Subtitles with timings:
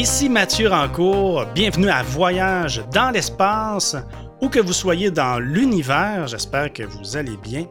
[0.00, 3.94] Ici Mathieu Rancourt, bienvenue à Voyage dans l'espace,
[4.40, 7.66] où que vous soyez dans l'univers, j'espère que vous allez bien.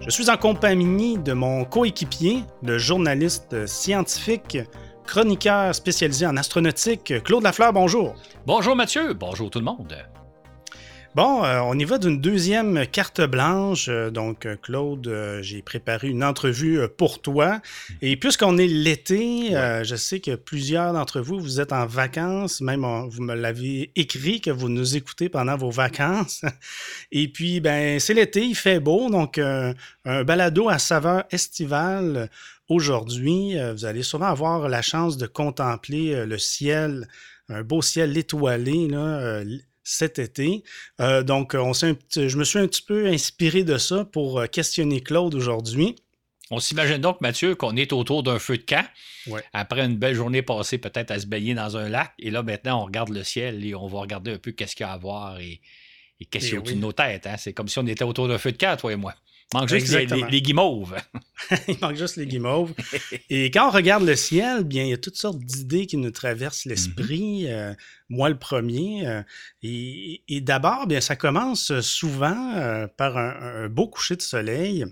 [0.00, 4.58] Je suis en compagnie de mon coéquipier, le journaliste scientifique,
[5.06, 8.16] chroniqueur spécialisé en astronautique, Claude Lafleur, bonjour.
[8.44, 9.94] Bonjour Mathieu, bonjour tout le monde.
[11.14, 13.88] Bon, euh, on y va d'une deuxième carte blanche.
[13.90, 17.60] Euh, donc, euh, Claude, j'ai préparé une entrevue pour toi.
[18.00, 22.62] Et puisqu'on est l'été, je sais que plusieurs d'entre vous, vous êtes en vacances.
[22.62, 26.46] Même, vous me l'avez écrit que vous nous écoutez pendant vos vacances.
[27.12, 29.10] Et puis, ben, c'est l'été, il fait beau.
[29.10, 32.30] Donc, un balado à saveur estivale.
[32.70, 37.06] Aujourd'hui, vous allez sûrement avoir la chance de contempler le ciel,
[37.50, 39.42] un beau ciel étoilé, là,
[39.84, 40.62] cet été.
[41.00, 45.00] Euh, donc, on je me suis un petit peu inspiré de ça pour euh, questionner
[45.00, 45.96] Claude aujourd'hui.
[46.50, 48.86] On s'imagine donc, Mathieu, qu'on est autour d'un feu de camp.
[49.54, 52.12] Après une belle journée passée peut-être à se baigner dans un lac.
[52.18, 54.84] Et là, maintenant, on regarde le ciel et on va regarder un peu qu'est-ce qu'il
[54.84, 55.62] y a à voir et,
[56.30, 57.26] qu'est-ce qu'il y a au-dessus de nos têtes.
[57.26, 57.36] Hein.
[57.38, 59.14] C'est comme si on était autour d'un feu de camp, toi et moi.
[59.54, 59.92] Il manque juste
[60.30, 60.96] les, guimauves.
[61.68, 62.72] il manque juste les guimauves.
[63.28, 66.10] Et quand on regarde le ciel, bien, il y a toutes sortes d'idées qui nous
[66.10, 67.44] traversent l'esprit.
[67.44, 67.52] Mm-hmm.
[67.52, 67.74] Euh,
[68.08, 69.06] moi, le premier.
[69.06, 69.22] Euh,
[69.62, 74.86] et, d'abord, bien, ça commence souvent euh, par un, beau coucher de soleil.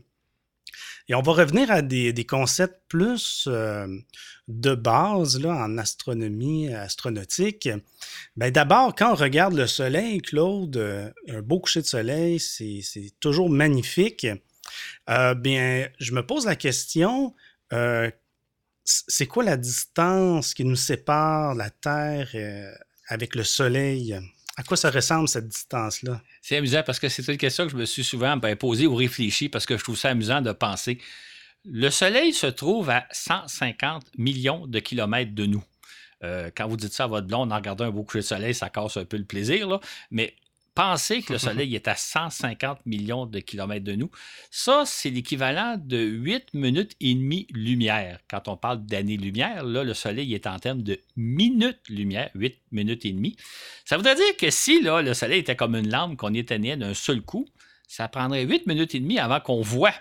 [1.08, 7.68] Et on va revenir à des, concepts plus de base là, en astronomie astronautique.
[8.36, 13.50] Ben, d'abord, quand on regarde le soleil, Claude, un beau coucher de soleil, c'est toujours
[13.50, 14.26] magnifique.
[15.08, 17.34] Euh, bien, je me pose la question,
[17.72, 18.10] euh,
[18.84, 22.72] c'est quoi la distance qui nous sépare la Terre euh,
[23.08, 24.18] avec le Soleil?
[24.56, 26.20] À quoi ça ressemble cette distance-là?
[26.42, 28.94] C'est amusant parce que c'est une question que je me suis souvent ben, posée ou
[28.94, 30.98] réfléchie parce que je trouve ça amusant de penser.
[31.64, 35.64] Le Soleil se trouve à 150 millions de kilomètres de nous.
[36.22, 38.68] quand vous dites ça à votre blonde en regardant un beau coucher de soleil, ça
[38.70, 39.80] casse un peu le plaisir, là.
[40.10, 40.34] mais
[40.74, 44.10] Pensez que le Soleil est à 150 millions de kilomètres de nous.
[44.50, 48.18] Ça, c'est l'équivalent de 8 minutes et demie lumière.
[48.28, 53.12] Quand on parle d'années-lumière, là, le Soleil est en termes de minutes-lumière, 8 minutes et
[53.12, 53.36] demie.
[53.84, 56.94] Ça voudrait dire que si là, le Soleil était comme une lampe qu'on éteignait d'un
[56.94, 57.46] seul coup,
[57.88, 59.94] ça prendrait 8 minutes et demie avant qu'on voit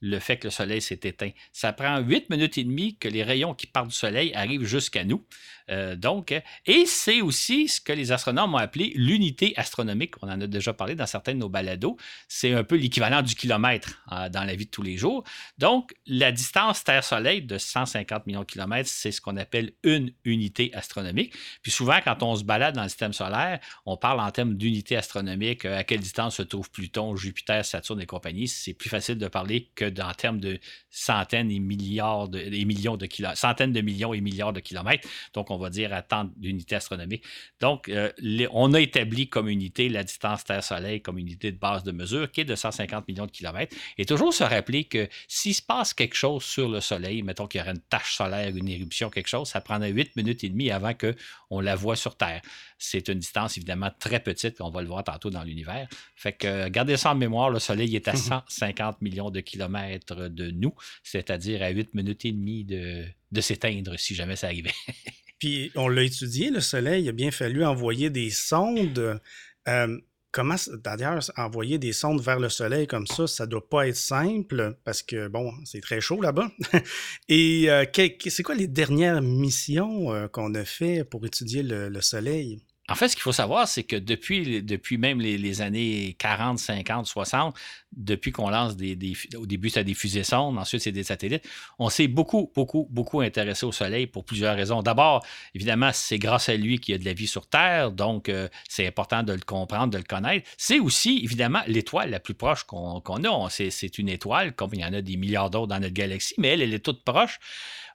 [0.00, 1.30] le fait que le soleil s'est éteint.
[1.52, 5.04] Ça prend 8 minutes et demie que les rayons qui partent du soleil arrivent jusqu'à
[5.04, 5.24] nous.
[5.70, 6.32] Euh, donc,
[6.66, 10.14] et c'est aussi ce que les astronomes ont appelé l'unité astronomique.
[10.22, 11.96] On en a déjà parlé dans certains de nos balados.
[12.28, 15.24] C'est un peu l'équivalent du kilomètre euh, dans la vie de tous les jours.
[15.58, 20.72] Donc, la distance Terre-Soleil de 150 millions de kilomètres, c'est ce qu'on appelle une unité
[20.74, 21.34] astronomique.
[21.62, 24.96] Puis souvent, quand on se balade dans le système solaire, on parle en termes d'unité
[24.96, 25.64] astronomique.
[25.64, 28.46] Euh, à quelle distance se trouve Pluton, Jupiter, Saturne et compagnie.
[28.46, 30.58] C'est plus facile de parler que en termes de
[30.90, 35.06] centaines et milliards de, millions de kilomètres, centaines de millions et milliards de kilomètres.
[35.34, 37.24] Donc, on va dire à tant d'unités astronomiques.
[37.60, 38.10] Donc, euh,
[38.50, 42.40] on a établi comme unité la distance Terre-Soleil comme unité de base de mesure qui
[42.40, 43.76] est de 150 millions de kilomètres.
[43.98, 47.60] Et toujours se rappeler que s'il se passe quelque chose sur le Soleil, mettons qu'il
[47.60, 50.70] y aurait une tache solaire, une éruption, quelque chose, ça prendrait 8 minutes et demie
[50.70, 52.40] avant qu'on la voit sur Terre.
[52.78, 55.88] C'est une distance évidemment très petite, on va le voir tantôt dans l'univers.
[56.14, 60.50] Fait que gardez ça en mémoire, le Soleil est à 150 millions de kilomètres de
[60.50, 64.74] nous, c'est-à-dire à 8 minutes et demie de, de s'éteindre si jamais ça arrivait.
[65.38, 69.20] Puis on l'a étudié, le Soleil, il a bien fallu envoyer des sondes.
[69.68, 70.00] Euh,
[70.30, 74.78] comment, d'ailleurs, envoyer des sondes vers le Soleil comme ça, ça doit pas être simple
[74.84, 76.50] parce que, bon, c'est très chaud là-bas.
[77.28, 77.84] Et euh,
[78.28, 82.62] c'est quoi les dernières missions euh, qu'on a fait pour étudier le Soleil?
[82.88, 87.06] En fait, ce qu'il faut savoir, c'est que depuis, depuis même les, années 40, 50,
[87.06, 87.56] 60,
[87.96, 88.96] depuis qu'on lance des,
[89.36, 91.48] au début, c'était des fusées sondes, ensuite c'est des satellites,
[91.78, 94.82] on s'est beaucoup, beaucoup, beaucoup intéressé au Soleil pour plusieurs raisons.
[94.82, 95.24] D'abord,
[95.54, 98.48] évidemment, c'est grâce à lui qu'il y a de la vie sur Terre, donc euh,
[98.68, 100.48] c'est important de le comprendre, de le connaître.
[100.56, 103.48] C'est aussi, évidemment, l'étoile la plus proche qu'on a.
[103.50, 106.48] C'est une étoile, comme il y en a des milliards d'autres dans notre galaxie, mais
[106.48, 107.38] elle, elle est toute proche.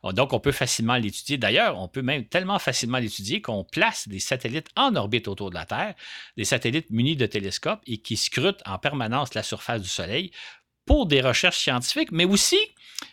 [0.04, 1.38] Donc, on peut facilement l'étudier.
[1.38, 5.56] D'ailleurs, on peut même tellement facilement l'étudier qu'on place des satellites en orbite autour de
[5.56, 5.94] la Terre,
[6.38, 10.32] des satellites munis de télescopes et qui scrutent en permanence la surface du Soleil
[10.86, 12.60] pour des recherches scientifiques, mais aussi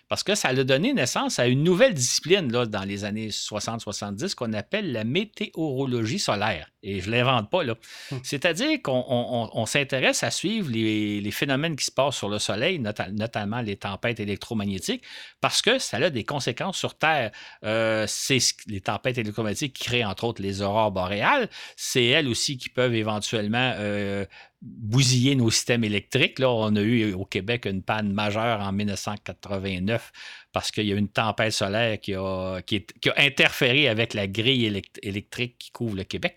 [0.08, 4.34] parce que ça a donné naissance à une nouvelle discipline là, dans les années 60-70
[4.34, 6.70] qu'on appelle la météorologie solaire.
[6.82, 7.64] Et je ne l'invente pas.
[7.64, 7.74] là.
[8.12, 8.20] Hum.
[8.22, 13.76] C'est-à-dire qu'on s'intéresse à suivre les, phénomènes qui se passent sur le Soleil, notamment les
[13.76, 15.02] tempêtes électromagnétiques,
[15.40, 17.30] parce que ça a des conséquences sur Terre.
[17.64, 21.50] Euh, c'est les tempêtes électromagnétiques qui créent entre autres les aurores boréales.
[21.76, 24.24] C'est elles aussi qui peuvent éventuellement euh,
[24.62, 26.38] bousiller nos systèmes électriques.
[26.38, 30.12] Là, on a eu au Québec une panne majeure en 1989 riff
[30.52, 34.82] parce qu'il y a une tempête solaire qui a, qui, a interféré avec la grille
[35.02, 36.36] électrique qui couvre le Québec.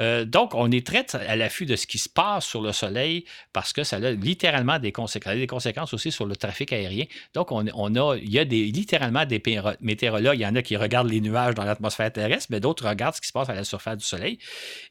[0.00, 3.24] Euh, donc, on est très à l'affût de ce qui se passe sur le Soleil
[3.52, 7.06] parce que ça a littéralement des conséquences, des conséquences aussi sur le trafic aérien.
[7.34, 9.42] Donc, on, a, il y a littéralement des
[9.80, 10.38] météorologues.
[10.38, 13.20] Il y en a qui regardent les nuages dans l'atmosphère terrestre, mais d'autres regardent ce
[13.20, 14.38] qui se passe à la surface du Soleil.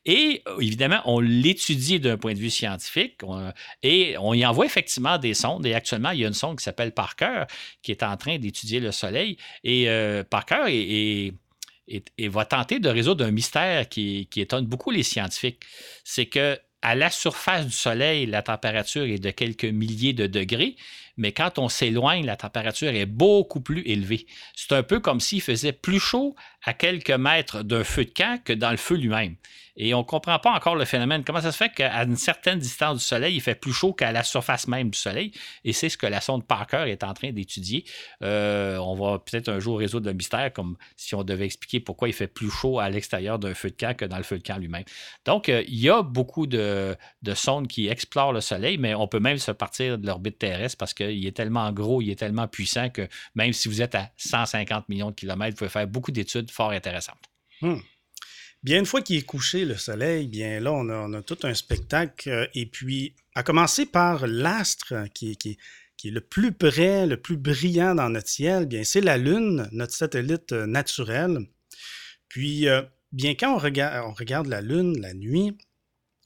[0.05, 3.21] Et évidemment, on l'étudie d'un point de vue scientifique
[3.83, 5.65] et on y envoie effectivement des sondes.
[5.65, 7.43] Et actuellement, il y a une sonde qui s'appelle Parker
[7.81, 9.37] qui est en train d'étudier le Soleil.
[9.63, 11.33] Et euh, Parker est,
[12.29, 15.61] va tenter de résoudre un mystère qui, qui étonne beaucoup les scientifiques.
[16.03, 20.75] C'est que à la surface du Soleil, la température est de quelques milliers de degrés,
[21.17, 24.27] mais quand on s'éloigne, la température est beaucoup plus élevée.
[24.55, 28.39] C'est un peu comme s'il faisait plus chaud à quelques mètres d'un feu de camp
[28.43, 29.35] que dans le feu lui-même.
[29.77, 31.23] Et on ne comprend pas encore le phénomène.
[31.23, 34.11] Comment ça se fait qu'à une certaine distance du Soleil, il fait plus chaud qu'à
[34.11, 35.31] la surface même du Soleil?
[35.63, 37.83] Et c'est ce que la sonde Parker est en train d'étudier.
[38.23, 42.07] Euh, on va peut-être un jour résoudre le mystère, comme si on devait expliquer pourquoi
[42.07, 44.43] il fait plus chaud à l'extérieur d'un feu de camp que dans le feu de
[44.43, 44.85] camp lui-même.
[45.25, 49.07] Donc, euh, il y a beaucoup de, de, sondes qui explorent le Soleil, mais on
[49.07, 52.47] peut même se partir de l'orbite terrestre parce qu'il est tellement gros, il est tellement
[52.47, 56.11] puissant que même si vous êtes à 150 millions de kilomètres, vous pouvez faire beaucoup
[56.11, 57.29] d'études fort intéressantes.
[57.61, 57.79] Hmm.
[58.65, 62.27] Bien, une fois qu'il est couché, le soleil, bien là, on a, tout un spectacle.
[62.31, 67.93] Euh, et puis, à commencer par l'astre qui, est le plus près, le plus brillant
[67.93, 71.41] dans notre ciel, bien, c'est la Lune, notre satellite euh, naturel.
[72.27, 72.81] Puis, euh,
[73.11, 75.55] bien, quand regarde, on regarde la Lune la nuit,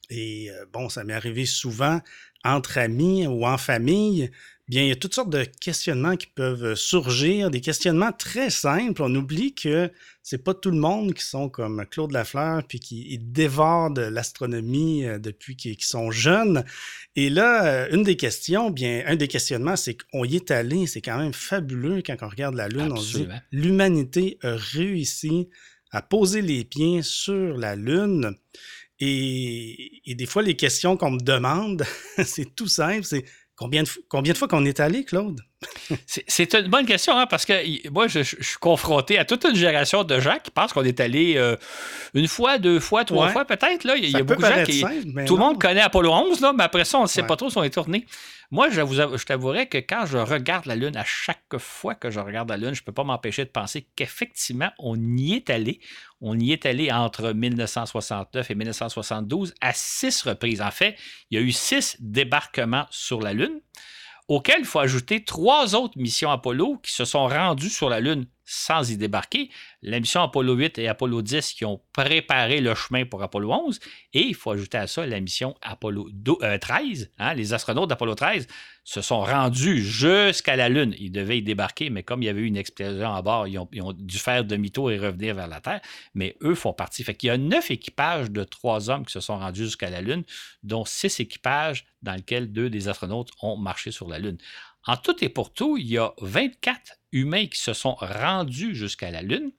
[0.09, 1.99] et bon, ça m'est arrivé souvent
[2.45, 4.31] entre amis ou en famille,
[4.69, 9.01] Bien, il y a toutes sortes de questionnements qui peuvent surgir, des questionnements très simples.
[9.01, 13.17] On oublie que c'est pas tout le monde qui sont comme Claude Lafleur puis qui
[13.17, 16.63] dévorent de l'astronomie euh, depuis qu'ils sont jeunes.
[17.15, 20.85] Et là, euh, une des questions, bien, un des questionnements, c'est qu'on y est allé.
[20.85, 22.91] C'est quand même fabuleux quand on regarde la Lune.
[22.91, 25.49] On se dit l'humanité a réussi
[25.89, 28.35] à poser les pieds sur la Lune.
[28.99, 31.83] Et, et des fois, les questions qu'on me demande,
[32.23, 33.03] c'est tout simple.
[33.03, 33.25] C'est
[33.59, 35.41] Combien de, fois qu'on est allé, Claude?
[36.05, 40.03] C'est une bonne question, hein, parce que moi, je, suis confronté à toute une génération
[40.03, 41.57] de gens qui pensent qu'on est allé euh,
[42.13, 43.85] une fois, deux fois, trois fois, peut-être.
[43.97, 44.83] Il y a beaucoup de gens qui.
[45.25, 47.49] tout le monde connaît Apollo 11, là, mais après ça, on ne sait pas trop
[47.49, 48.05] si on est tourné.
[48.51, 52.09] Moi, je, vous, je t'avouerais que quand je regarde la Lune, à chaque fois que
[52.09, 55.51] je regarde la Lune, je ne peux pas m'empêcher de penser qu'effectivement, on y est
[55.51, 55.79] allé.
[56.19, 60.61] On y est allé entre 1969 et 1972 à six reprises.
[60.61, 60.95] En fait,
[61.29, 63.61] il y a eu six débarquements sur la Lune,
[64.29, 68.25] auxquels il faut ajouter trois autres missions Apollo qui se sont rendues sur la Lune
[68.51, 69.51] sans y débarquer.
[69.83, 73.79] La mission Apollo 8 et Apollo 10 qui ont préparé le chemin pour Apollo 11.
[74.13, 76.09] Et il faut ajouter à ça la mission Apollo
[76.59, 77.03] 13.
[77.03, 78.47] Euh, hein, les astronautes d'Apollo 13
[78.83, 80.95] se sont rendus jusqu'à la Lune.
[80.97, 83.59] Ils devaient y débarquer, mais comme il y avait eu une explosion à bord, ils
[83.59, 85.81] ont, dû faire demi-tour et revenir vers la Terre.
[86.15, 87.03] Mais eux font partie.
[87.03, 90.01] Fait qu'il y a neuf équipages de trois hommes qui se sont rendus jusqu'à la
[90.01, 90.23] Lune,
[90.63, 94.39] dont six équipages dans lesquels deux des astronautes ont marché sur la Lune.
[94.87, 99.11] En tout et pour tout, il y a 24 humains qui se sont rendus jusqu'à
[99.11, 99.51] la Lune.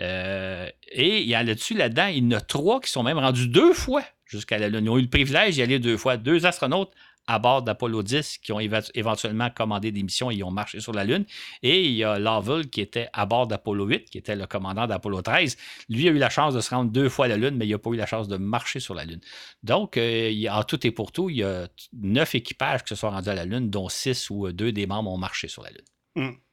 [0.00, 3.18] Euh, et il y a là-dessus, là-dedans, il y en a trois qui sont même
[3.18, 4.84] rendus deux fois jusqu'à la Lune.
[4.84, 6.16] Ils ont eu le privilège d'y aller deux fois.
[6.16, 6.92] Deux astronautes
[7.26, 11.04] à bord d'Apollo 10 qui ont éventuellement commandé des missions et ont marché sur la
[11.04, 11.24] Lune.
[11.62, 14.86] Et il y a Lovell qui était à bord d'Apollo 8, qui était le commandant
[14.86, 15.56] d'Apollo 13.
[15.88, 17.72] Lui a eu la chance de se rendre deux fois à la Lune, mais il
[17.72, 19.20] n'a pas eu la chance de marcher sur la Lune.
[19.62, 23.10] Donc, euh, en tout et pour tout, il y a neuf équipages qui se sont
[23.10, 25.84] rendus à la Lune, dont six ou deux des membres ont marché sur la Lune.
[26.14, 26.45] Hmm.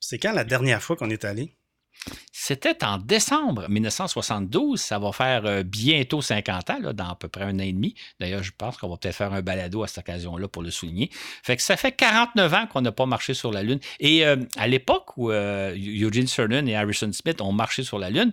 [0.00, 1.54] C'est quand la dernière fois qu'on est allé?
[2.32, 4.80] C'était en décembre 1972.
[4.80, 7.72] Ça va faire euh, bientôt 50 ans, là, dans à peu près un an et
[7.72, 7.94] demi.
[8.18, 11.10] D'ailleurs, je pense qu'on va peut-être faire un balado à cette occasion-là pour le souligner.
[11.42, 13.78] Fait que ça fait 49 ans qu'on n'a pas marché sur la Lune.
[14.00, 18.08] Et euh, à l'époque où euh, Eugene Cernan et Harrison Smith ont marché sur la
[18.10, 18.32] Lune,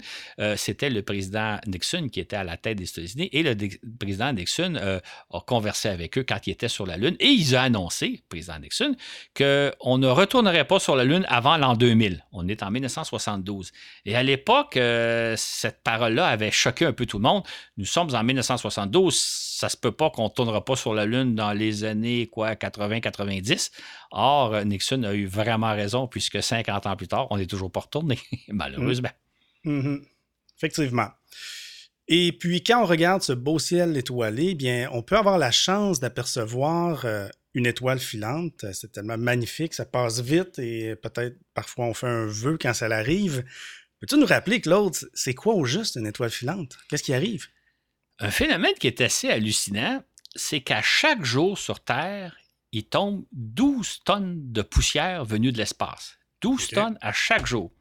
[0.56, 3.30] c'était le président Nixon qui était à la tête des États-Unis.
[3.34, 3.56] Et le
[4.00, 7.16] président Nixon a conversé avec eux quand il était sur la Lune.
[7.20, 8.96] Et il a annoncé, président Nixon,
[9.36, 12.24] qu'on ne retournerait pas sur la Lune avant l'an 2000.
[12.32, 13.57] On est en 1972.
[14.06, 17.44] Et à l'époque, euh, cette parole-là avait choqué un peu tout le monde.
[17.78, 21.36] Nous sommes en 1972, ça se peut pas qu'on ne tournera pas sur la Lune
[21.36, 23.72] dans les années quoi 80-90.
[24.12, 27.82] Or, Nixon a eu vraiment raison puisque 50 ans plus tard, on n'est toujours pas
[27.82, 29.12] retourné, malheureusement.
[29.64, 29.80] Mm.
[29.80, 30.02] Mm-hmm.
[30.58, 31.10] Effectivement.
[32.08, 36.00] Et puis, quand on regarde ce beau ciel étoilé, bien, on peut avoir la chance
[36.00, 38.66] d'apercevoir euh, une étoile filante.
[38.74, 42.86] C'est tellement magnifique, ça passe vite et peut-être parfois on fait un vœu quand ça
[42.88, 43.44] arrive.
[44.00, 46.78] Peux-tu nous rappeler, Claude, c'est quoi au juste une étoile filante?
[46.90, 47.48] Qu'est-ce qui arrive?
[48.20, 50.04] Un phénomène qui est assez hallucinant,
[50.36, 52.38] c'est qu'à chaque jour sur Terre,
[52.72, 56.18] il tombe 12 tonnes de poussière venue de l'espace.
[56.42, 57.72] 12 tonnes à chaque jour.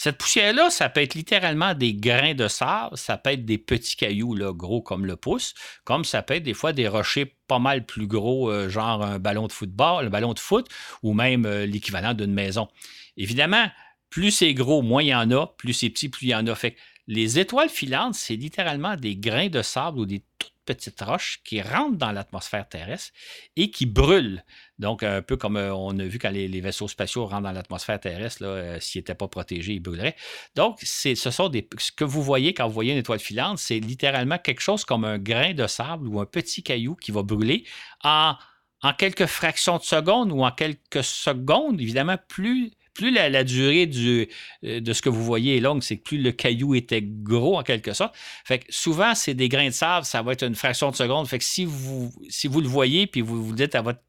[0.00, 3.96] Cette poussière-là, ça peut être littéralement des grains de sable, ça peut être des petits
[3.96, 7.58] cailloux là, gros comme le pouce, comme ça peut être des fois des rochers pas
[7.58, 10.68] mal plus gros, euh, genre un ballon de football, un ballon de foot,
[11.02, 12.68] ou même euh, l'équivalent d'une maison.
[13.16, 13.66] Évidemment,
[14.08, 16.46] plus c'est gros, moins il y en a, plus c'est petit, plus il y en
[16.46, 16.54] a.
[16.54, 16.76] Fait
[17.08, 20.22] les étoiles filantes, c'est littéralement des grains de sable ou des
[20.68, 23.12] petites roches qui rentrent dans l'atmosphère terrestre
[23.56, 24.44] et qui brûlent.
[24.78, 27.98] Donc, un peu comme euh, on a vu quand les, vaisseaux spatiaux rentrent dans l'atmosphère
[27.98, 30.14] terrestre, euh, s'ils n'étaient pas protégés, ils brûleraient.
[30.54, 31.66] Donc, ce sont des.
[31.78, 35.04] Ce que vous voyez quand vous voyez une étoile filante, c'est littéralement quelque chose comme
[35.04, 37.64] un grain de sable ou un petit caillou qui va brûler
[38.04, 38.34] en,
[38.82, 41.80] en quelques fractions de secondes ou en quelques secondes.
[41.80, 44.28] Évidemment, plus plus la, durée du,
[44.64, 47.56] euh, de ce que vous voyez est longue, c'est que plus le caillou était gros
[47.56, 48.14] en quelque sorte.
[48.44, 51.28] Fait que souvent, c'est des grains de sable, ça va être une fraction de seconde.
[51.28, 54.00] Fait que si vous, si vous le voyez, puis vous vous dites à votre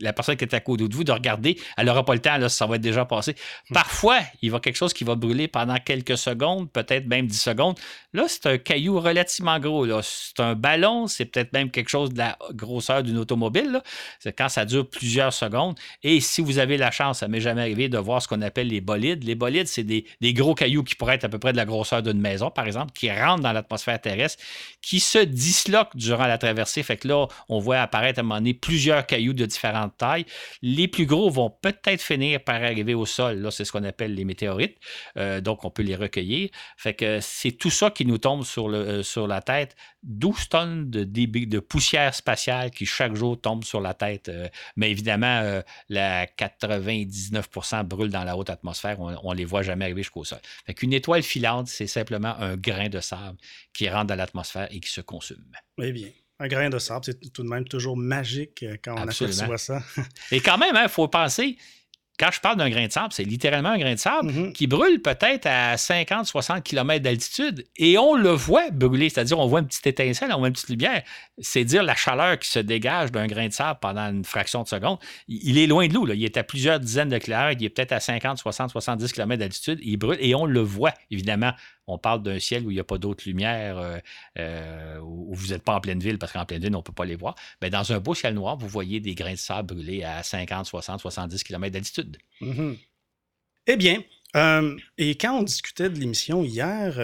[0.00, 2.36] la personne qui est à côté de vous de regarder, elle n'aura pas le temps,
[2.36, 3.34] là, ça va être déjà passé.
[3.70, 3.74] Hmm.
[3.74, 7.78] Parfois, il va quelque chose qui va brûler pendant quelques secondes, peut-être même 10 secondes.
[8.12, 9.86] Là, c'est un caillou relativement gros.
[10.02, 13.82] C'est un ballon, c'est peut-être même quelque chose de la grosseur d'une automobile.
[14.20, 15.78] C'est quand ça dure plusieurs secondes.
[16.02, 18.68] Et si vous avez la chance, ça m'est jamais arrivé de voir ce qu'on appelle
[18.68, 19.24] les bolides.
[19.24, 22.02] Les bolides, c'est des, gros cailloux qui pourraient être à peu près de la grosseur
[22.02, 24.42] d'une maison, par exemple, qui rentrent dans l'atmosphère terrestre,
[24.80, 26.82] qui se disloquent durant la traversée.
[26.82, 30.24] Fait que là, on voit apparaître à un moment donné plusieurs cailloux de différentes taille.
[30.62, 33.38] Les plus gros vont peut-être finir par arriver au sol.
[33.38, 34.78] Là, c'est ce qu'on appelle les météorites.
[35.16, 36.50] Euh, donc, on peut les recueillir.
[36.76, 39.76] Fait que c'est tout ça qui nous tombe sur, euh, la tête.
[40.02, 44.28] 12 tonnes de, poussière spatiale qui chaque jour tombe sur la tête.
[44.28, 49.00] Euh, mais évidemment, la 99% brûle dans la haute atmosphère.
[49.00, 50.38] On ne les voit jamais arriver jusqu'au sol.
[50.66, 53.38] Fait qu'une étoile filante, c'est simplement un grain de sable
[53.72, 55.44] qui rentre dans l'atmosphère et qui se consume.
[55.78, 56.10] Oui, bien.
[56.40, 59.82] Un grain de sable, c'est tout de même toujours magique euh, quand on aperçoit ça.
[60.30, 61.56] Et quand même, il hein, faut penser,
[62.18, 64.52] quand je parle d'un grain de sable, c'est littéralement un grain de sable mm-hmm.
[64.52, 69.60] qui brûle peut-être à 50-60 km d'altitude et on le voit brûler, c'est-à-dire on voit
[69.60, 71.02] une petite étincelle, on voit une petite lumière.
[71.38, 74.68] C'est dire la chaleur qui se dégage d'un grain de sable pendant une fraction de
[74.68, 74.98] seconde.
[75.28, 77.92] Il est loin de nous, il est à plusieurs dizaines de kilomètres, il est peut-être
[77.92, 81.52] à 50, 60, 70 km d'altitude, il brûle et on le voit évidemment
[81.88, 83.98] on parle d'un ciel où il n'y a pas d'autres lumières, euh,
[84.38, 86.92] euh, où vous n'êtes pas en pleine ville, parce qu'en pleine ville, on ne peut
[86.92, 87.34] pas les voir.
[87.62, 90.66] Mais dans un beau ciel noir, vous voyez des grains de sable brûlés à 50,
[90.66, 92.18] 60, 70 km d'altitude.
[92.42, 92.78] Mm-hmm.
[93.68, 94.02] Eh bien,
[94.36, 96.94] euh, et quand on discutait de l'émission hier,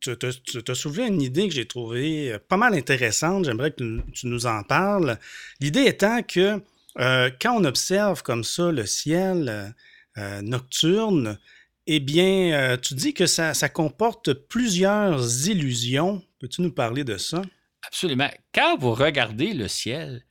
[0.00, 3.44] tu as soulevé une idée que j'ai trouvée pas mal intéressante.
[3.44, 5.18] J'aimerais que tu nous en parles.
[5.60, 6.62] L'idée étant que
[6.96, 9.74] quand on observe comme ça le ciel
[10.16, 11.38] nocturne,
[11.86, 16.22] eh bien, euh, tu dis que ça, comporte plusieurs illusions.
[16.38, 17.42] Peux-tu nous parler de ça?
[17.86, 18.30] Absolument.
[18.54, 20.24] Quand vous regardez le ciel,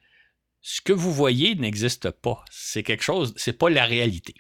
[0.62, 2.44] ce que vous voyez n'existe pas.
[2.50, 4.36] C'est quelque chose, c'est pas la réalité.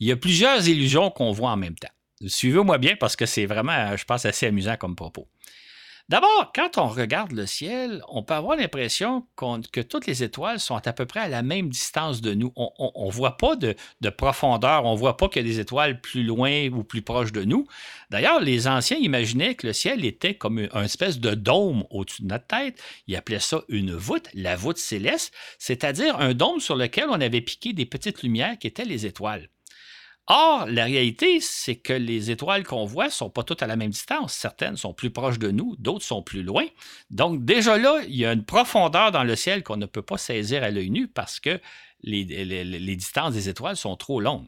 [0.00, 1.92] Il y a plusieurs illusions qu'on voit en même temps.
[2.26, 5.28] Suivez-moi bien parce que c'est vraiment, je pense, assez amusant comme propos.
[6.08, 9.26] D'abord, quand on regarde le ciel, on peut avoir l'impression
[9.72, 12.52] que toutes les étoiles sont à peu près à la même distance de nous.
[12.56, 13.74] On ne voit pas de,
[14.10, 17.32] profondeur, on ne voit pas qu'il y a des étoiles plus loin ou plus proches
[17.32, 17.66] de nous.
[18.10, 22.28] D'ailleurs, les anciens imaginaient que le ciel était comme une espèce de dôme au-dessus de
[22.28, 22.82] notre tête.
[23.06, 27.40] Ils appelaient ça une voûte, la voûte céleste, c'est-à-dire un dôme sur lequel on avait
[27.40, 29.48] piqué des petites lumières qui étaient les étoiles.
[30.28, 33.74] Or, la réalité, c'est que les étoiles qu'on voit ne sont pas toutes à la
[33.74, 34.32] même distance.
[34.32, 36.64] Certaines sont plus proches de nous, d'autres sont plus loin.
[37.10, 40.18] Donc, déjà là, il y a une profondeur dans le ciel qu'on ne peut pas
[40.18, 41.60] saisir à l'œil nu parce que
[42.02, 44.46] les, distances des étoiles sont trop longues.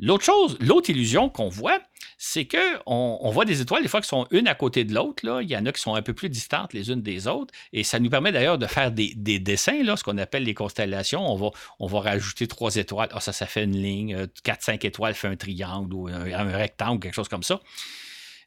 [0.00, 1.78] L'autre chose, l'autre illusion qu'on voit,
[2.18, 5.22] c'est qu'on on voit des étoiles, des fois, qui sont une à côté de l'autre.
[5.42, 7.54] Il y en a qui sont un peu plus distantes les unes des autres.
[7.72, 11.20] Et ça nous permet d'ailleurs de faire des, dessins, là, ce qu'on appelle les constellations.
[11.20, 13.08] On va, on va rajouter trois étoiles.
[13.12, 14.14] Ah, ça, ça fait une ligne.
[14.14, 17.60] Euh, quatre, cinq étoiles fait un triangle ou un, un rectangle, quelque chose comme ça.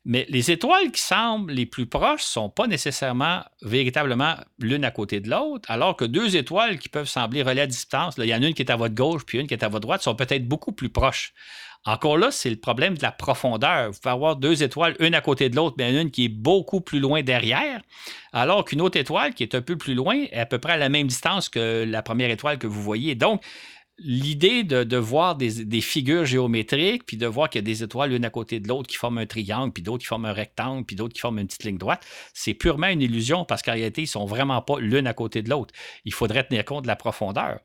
[0.09, 4.91] Mais les étoiles qui semblent les plus proches ne sont pas nécessairement véritablement l'une à
[4.91, 8.33] côté de l'autre, alors que deux étoiles qui peuvent sembler relais à distance, il y
[8.33, 10.01] en a une qui est à votre gauche puis une qui est à votre droite,
[10.01, 11.33] sont peut-être beaucoup plus proches.
[11.83, 13.91] Encore là, c'est le problème de la profondeur.
[13.91, 16.79] Vous pouvez avoir deux étoiles, une à côté de l'autre, mais une qui est beaucoup
[16.79, 17.81] plus loin derrière,
[18.31, 20.77] alors qu'une autre étoile qui est un peu plus loin est à peu près à
[20.77, 23.15] la même distance que la première étoile que vous voyez.
[23.15, 23.43] Donc,
[23.99, 28.25] l'idée de, voir des, figures géométriques, puis de voir qu'il y a des étoiles l'une
[28.25, 30.95] à côté de l'autre qui forment un triangle, puis d'autres qui forment un rectangle, puis
[30.95, 34.05] d'autres qui forment une petite ligne droite, c'est purement une illusion parce qu'en réalité, ils
[34.05, 35.73] ne sont vraiment pas l'une à côté de l'autre.
[36.05, 37.59] Il faudrait tenir compte de la profondeur.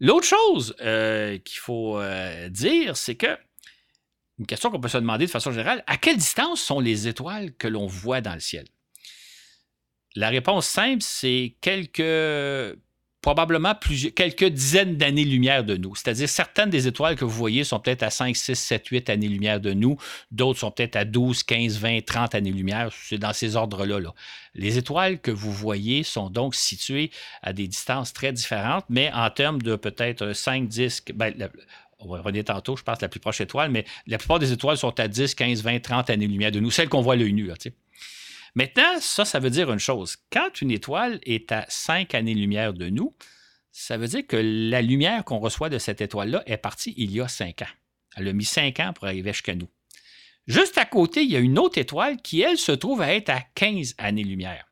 [0.00, 3.36] L'autre chose euh, qu'il faut euh, dire, c'est que
[4.38, 7.52] une question qu'on peut se demander de façon générale, à quelle distance sont les étoiles
[7.54, 8.66] que l'on voit dans le ciel?
[10.14, 12.78] La réponse simple, c'est quelques
[13.20, 15.94] probablement plusieurs, quelques dizaines d'années-lumière de nous.
[15.94, 19.60] C'est-à-dire, certaines des étoiles que vous voyez sont peut-être à 5, 6, 7, 8 années-lumière
[19.60, 19.96] de nous.
[20.30, 22.90] D'autres sont peut-être à 12, 15, 20, 30 années-lumière.
[22.92, 24.00] C'est dans ces ordres-là.
[24.00, 24.14] Là.
[24.54, 27.10] Les étoiles que vous voyez sont donc situées
[27.42, 31.34] à des distances très différentes, mais en termes de peut-être 5, 10, ben,
[32.00, 34.76] on va revenir tantôt, je pense, la plus proche étoile, mais la plupart des étoiles
[34.76, 37.46] sont à 10, 15, 20, 30 années-lumière de nous, celles qu'on voit à l'œil nu.
[37.46, 37.54] Là,
[38.54, 40.16] Maintenant, ça, ça veut dire une chose.
[40.32, 43.14] Quand une étoile est à 5 années-lumière de nous,
[43.70, 47.20] ça veut dire que la lumière qu'on reçoit de cette étoile-là est partie il y
[47.20, 47.74] a 5 ans.
[48.16, 49.68] Elle a mis 5 ans pour arriver jusqu'à nous.
[50.46, 53.28] Juste à côté, il y a une autre étoile qui, elle, se trouve à être
[53.28, 54.64] à 15 années-lumière.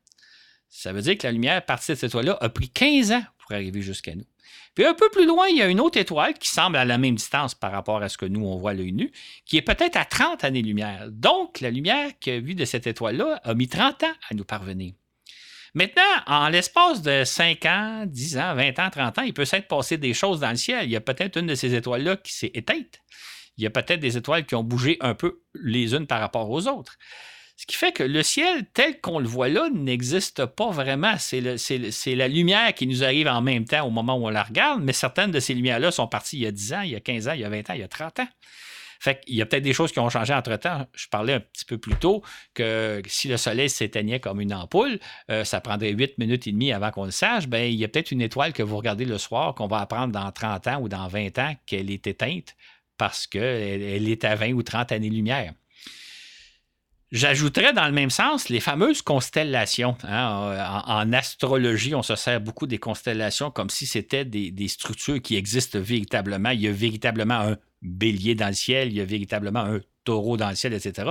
[0.68, 3.52] Ça veut dire que la lumière partie de cette étoile-là a pris 15 ans pour
[3.52, 4.26] arriver jusqu'à nous.
[4.74, 6.98] Puis un peu plus loin, il y a une autre étoile qui semble à la
[6.98, 9.10] même distance par rapport à ce que nous, on voit à l'œil nu,
[9.44, 11.08] qui est peut-être à 30 années-lumière.
[11.10, 14.92] Donc, la lumière vue de cette étoile-là a mis 30 ans à nous parvenir.
[15.74, 19.68] Maintenant, en l'espace de 5 ans, 10 ans, 20 ans, 30 ans, il peut s'être
[19.68, 20.86] passé des choses dans le ciel.
[20.86, 23.00] Il y a peut-être une de ces étoiles-là qui s'est éteinte.
[23.58, 26.50] Il y a peut-être des étoiles qui ont bougé un peu les unes par rapport
[26.50, 26.96] aux autres.
[27.56, 31.14] Ce qui fait que le ciel tel qu'on le voit là n'existe pas vraiment.
[31.18, 34.82] C'est la lumière qui nous arrive en même temps au moment où on la regarde,
[34.82, 37.00] mais certaines de ces lumières-là sont parties il y a 10 ans, il y a
[37.00, 38.28] 15 ans, il y a 20 ans, il y a 30 ans.
[39.00, 40.86] Fait qu'il y a peut-être des choses qui ont changé entre-temps.
[40.94, 42.22] Je parlais un petit peu plus tôt
[42.54, 44.98] que si le soleil s'éteignait comme une ampoule,
[45.30, 47.46] euh, ça prendrait 8 minutes et demie avant qu'on le sache.
[47.46, 50.12] Bien, il y a peut-être une étoile que vous regardez le soir qu'on va apprendre
[50.12, 52.56] dans 30 ans ou dans 20 ans qu'elle est éteinte
[52.96, 55.52] parce qu'elle elle est à 20 ou 30 années-lumière.
[57.12, 59.96] J'ajouterais dans le même sens les fameuses constellations.
[60.02, 60.82] Hein.
[60.86, 65.78] En, astrologie, on se sert beaucoup des constellations comme si c'était des, structures qui existent
[65.78, 66.50] véritablement.
[66.50, 70.36] Il y a véritablement un bélier dans le ciel, il y a véritablement un taureau
[70.36, 71.10] dans le ciel, etc.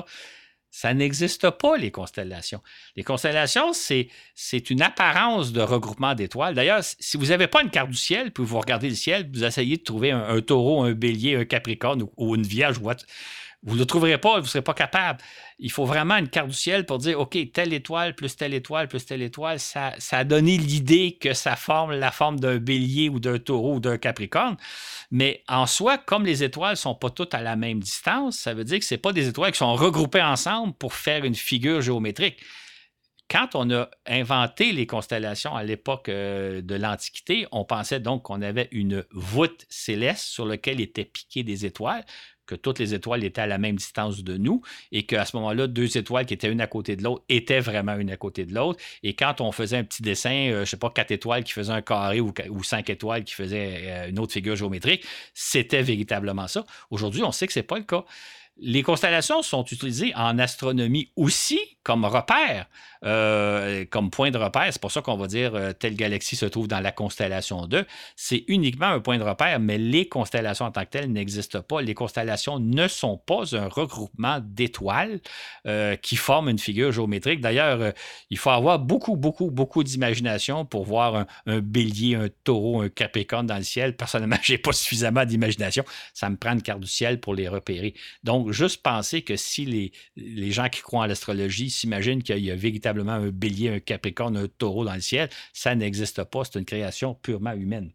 [0.70, 2.62] Ça n'existe pas, les constellations.
[2.98, 4.10] Les constellations, c'est,
[4.70, 6.54] une apparence de regroupement d'étoiles.
[6.54, 9.46] D'ailleurs, si vous n'avez pas une carte du ciel, puis vous regardez le ciel, vous
[9.46, 12.90] essayez de trouver un, taureau, un bélier, un capricorne ou, une vierge, ou
[13.66, 15.20] vous ne le trouverez pas, vous ne serez pas capable.
[15.58, 18.88] Il faut vraiment une carte du ciel pour dire, OK, telle étoile plus telle étoile
[18.88, 23.10] plus telle étoile, ça, ça a donné l'idée que ça forme la forme d'un bélier
[23.10, 24.56] ou d'un taureau ou d'un capricorne.
[25.10, 28.54] Mais en soi, comme les étoiles ne sont pas toutes à la même distance, ça
[28.54, 31.82] veut dire que ce pas des étoiles qui sont regroupées ensemble pour faire une figure
[31.82, 32.38] géométrique
[33.30, 38.42] quand on a inventé les constellations à l'époque euh, de l'Antiquité, on pensait donc qu'on
[38.42, 42.06] avait une voûte céleste sur laquelle étaient piquées des étoiles
[42.46, 44.62] que toutes les étoiles étaient à la même distance de nous
[44.92, 47.96] et qu'à ce moment-là, deux étoiles qui étaient une à côté de l'autre étaient vraiment
[47.96, 48.80] une à côté de l'autre.
[49.04, 51.54] Et quand on faisait un petit dessin, euh, je ne sais pas, quatre étoiles qui
[51.54, 52.34] faisaient un carré ou,
[52.64, 56.66] cinq étoiles qui faisaient euh, une autre figure géométrique, c'était véritablement ça.
[56.90, 58.06] Aujourd'hui, on sait que ce n'est pas le cas.
[58.58, 62.66] Les constellations sont utilisées en astronomie aussi comme repère,
[63.06, 64.68] euh, comme point de repère.
[64.72, 67.86] C'est pour ça qu'on va dire euh, telle galaxie se trouve dans la constellation 2.
[68.16, 71.84] C'est uniquement un point de repère, mais les constellations en tant que telles n'existent pas.
[71.84, 75.20] Les constellations ne sont pas un regroupement d'étoiles
[75.68, 77.40] euh, qui forment une figure géométrique.
[77.40, 77.94] D'ailleurs,
[78.32, 83.46] il faut avoir beaucoup, beaucoup, beaucoup d'imagination pour voir un, bélier, un taureau, un capricorne
[83.46, 83.96] dans le ciel.
[83.96, 85.86] Personnellement, je n'ai pas suffisamment d'imagination.
[86.16, 87.94] Ça me prend une carte du ciel pour les repérer.
[88.24, 92.52] Donc, juste penser que si les, les gens qui croient en l'astrologie s'imaginent qu'il y
[92.52, 96.44] a véritablement un bélier, un capricorne, un taureau dans le ciel, ça n'existe pas.
[96.44, 97.92] C'est une création purement humaine.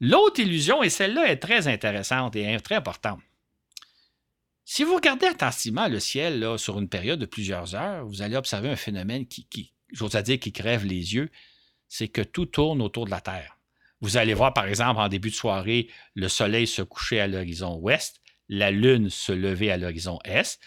[0.00, 3.20] L'autre illusion, et celle-là est très intéressante et très importante.
[4.64, 8.68] Si vous regardez attentivement le ciel sur une période de plusieurs heures, vous allez observer
[8.68, 11.30] un phénomène qui j'ose dire, qui crève les yeux,
[11.88, 13.56] c'est que tout tourne autour de la Terre.
[14.00, 17.76] Vous allez voir, par exemple, en début de soirée, le soleil se coucher à l'horizon
[17.76, 20.58] ouest, la Lune se lever à l'horizon Est,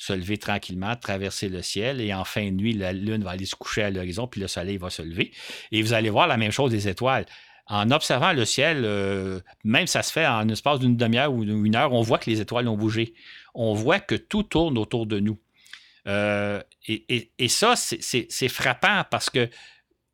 [0.00, 3.44] se lever tranquillement, traverser le ciel, et en fin de nuit, la Lune va aller
[3.44, 5.30] se coucher à l'horizon, puis le Soleil va se lever.
[5.72, 7.26] Et vous allez voir la même chose des étoiles.
[7.66, 11.76] En observant le ciel, euh, même ça se fait en espace d'une demi-heure ou d'une
[11.76, 13.12] heure, on voit que les étoiles ont bougé.
[13.52, 15.38] On voit que tout tourne autour de nous.
[16.06, 19.50] Euh, et, et, ça, c'est frappant parce que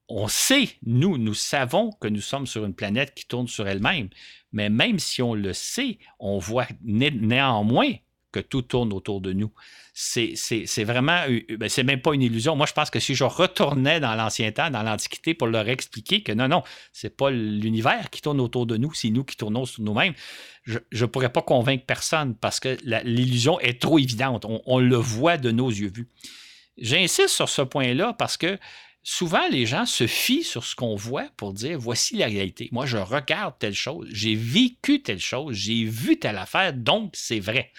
[0.08, 4.08] on sait, nous, nous savons que nous sommes sur une planète qui tourne sur elle-même.
[4.50, 7.92] Mais même si on le sait, on voit néanmoins
[8.36, 9.50] que tout tourne autour de nous.
[9.94, 11.22] C'est vraiment,
[11.58, 12.54] ben, c'est même pas une illusion.
[12.54, 16.22] Moi, je pense que si je retournais dans l'ancien temps, dans l'Antiquité, pour leur expliquer
[16.22, 19.64] que non, non, c'est pas l'univers qui tourne autour de nous, c'est nous qui tournons
[19.64, 20.12] sur nous-mêmes,
[20.64, 24.44] je ne pourrais pas convaincre personne parce que l'illusion est trop évidente.
[24.66, 26.08] On le voit de nos yeux vus.
[26.76, 28.58] J'insiste sur ce point-là parce que
[29.02, 32.68] souvent, les gens se fient sur ce qu'on voit pour dire voici la réalité.
[32.72, 37.40] Moi, je regarde telle chose, j'ai vécu telle chose, j'ai vu telle affaire, donc c'est
[37.40, 37.72] vrai.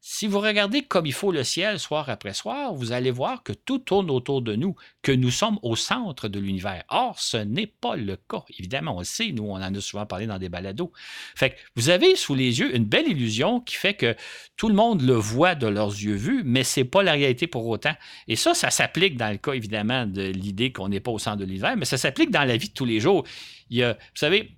[0.00, 3.52] Si vous regardez comme il faut le ciel soir après soir, vous allez voir que
[3.52, 6.84] tout tourne autour de nous, que nous sommes au centre de l'univers.
[6.88, 8.44] Or, ce n'est pas le cas.
[8.58, 10.92] Évidemment, on le sait, nous, on en a souvent parlé dans des balados.
[11.34, 14.14] Fait que vous avez sous les yeux une belle illusion qui fait que
[14.56, 17.48] tout le monde le voit de leurs yeux vus, mais ce n'est pas la réalité
[17.48, 17.94] pour autant.
[18.28, 21.38] Et ça, ça s'applique dans le cas, évidemment, de l'idée qu'on n'est pas au centre
[21.38, 23.24] de l'univers, mais ça s'applique dans la vie de tous les jours.
[23.68, 24.57] Il y a, vous savez,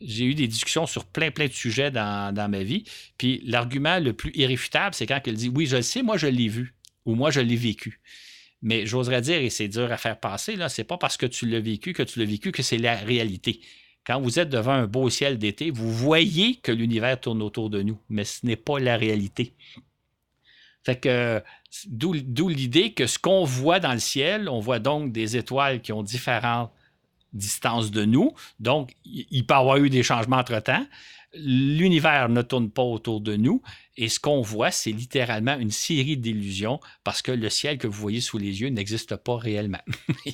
[0.00, 2.84] j'ai eu des discussions sur plein, plein de sujets dans, ma vie.
[3.18, 6.26] Puis l'argument le plus irréfutable, c'est quand elle dit Oui, je le sais, moi je
[6.26, 8.00] l'ai vu ou moi je l'ai vécu.
[8.62, 11.46] Mais j'oserais dire, et c'est dur à faire passer, là, c'est pas parce que tu
[11.46, 13.60] l'as vécu que tu l'as vécu que c'est la réalité.
[14.04, 17.82] Quand vous êtes devant un beau ciel d'été, vous voyez que l'univers tourne autour de
[17.82, 19.52] nous, mais ce n'est pas la réalité.
[20.84, 21.42] Fait que
[21.88, 25.92] d'où l'idée que ce qu'on voit dans le ciel, on voit donc des étoiles qui
[25.92, 26.70] ont différentes
[27.36, 28.32] distance de nous.
[28.60, 30.86] Donc, il peut y avoir eu des changements entre-temps.
[31.34, 33.62] L'univers ne tourne pas autour de nous.
[33.96, 38.00] Et ce qu'on voit, c'est littéralement une série d'illusions parce que le ciel que vous
[38.00, 39.82] voyez sous les yeux n'existe pas réellement.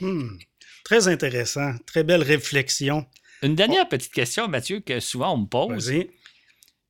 [0.00, 0.38] Hmm.
[0.84, 1.74] Très intéressant.
[1.84, 3.04] Très belle réflexion.
[3.42, 5.92] Une dernière petite question, Mathieu, que souvent on me pose.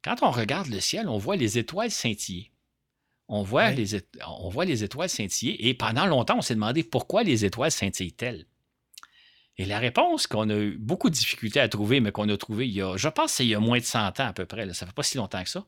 [0.04, 2.52] Quand on regarde le ciel, on voit les étoiles scintiller.
[3.28, 5.68] On voit, les, on voit les étoiles scintiller.
[5.68, 8.46] Et pendant longtemps, on s'est demandé pourquoi les étoiles scintillent-elles?
[9.58, 12.66] Et la réponse qu'on a eu beaucoup de difficultés à trouver, mais qu'on a trouvé
[12.66, 14.72] il y a, je pense, il y a moins de 100 ans à peu près,
[14.72, 15.66] ça fait pas si longtemps que ça,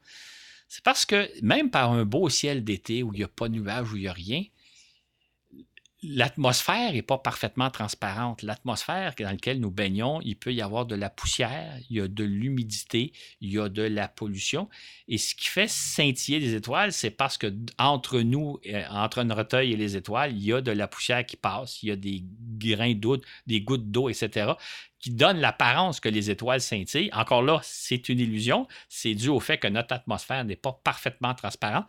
[0.69, 3.55] c'est parce que même par un beau ciel d'été où il n'y a pas de
[3.55, 4.43] nuages, où il n'y a rien,
[6.07, 8.43] l'atmosphère n'est pas parfaitement transparente.
[8.43, 12.09] L'atmosphère dans laquelle nous baignons, il peut y avoir de la poussière, il y a
[12.09, 14.69] de l'humidité, il y a de la pollution.
[15.09, 19.57] Et ce qui fait scintiller les étoiles, c'est parce que entre nous, euh, entre notre
[19.57, 21.97] œil et les étoiles, il y a de la poussière qui passe, il y a
[21.97, 22.23] des
[22.59, 24.53] grains d'eau, des gouttes d'eau, etc.,
[24.99, 27.11] qui donnent l'apparence que les étoiles scintillent.
[27.13, 28.67] Encore là, c'est une illusion.
[28.89, 31.87] C'est dû au fait que notre atmosphère n'est pas parfaitement transparente.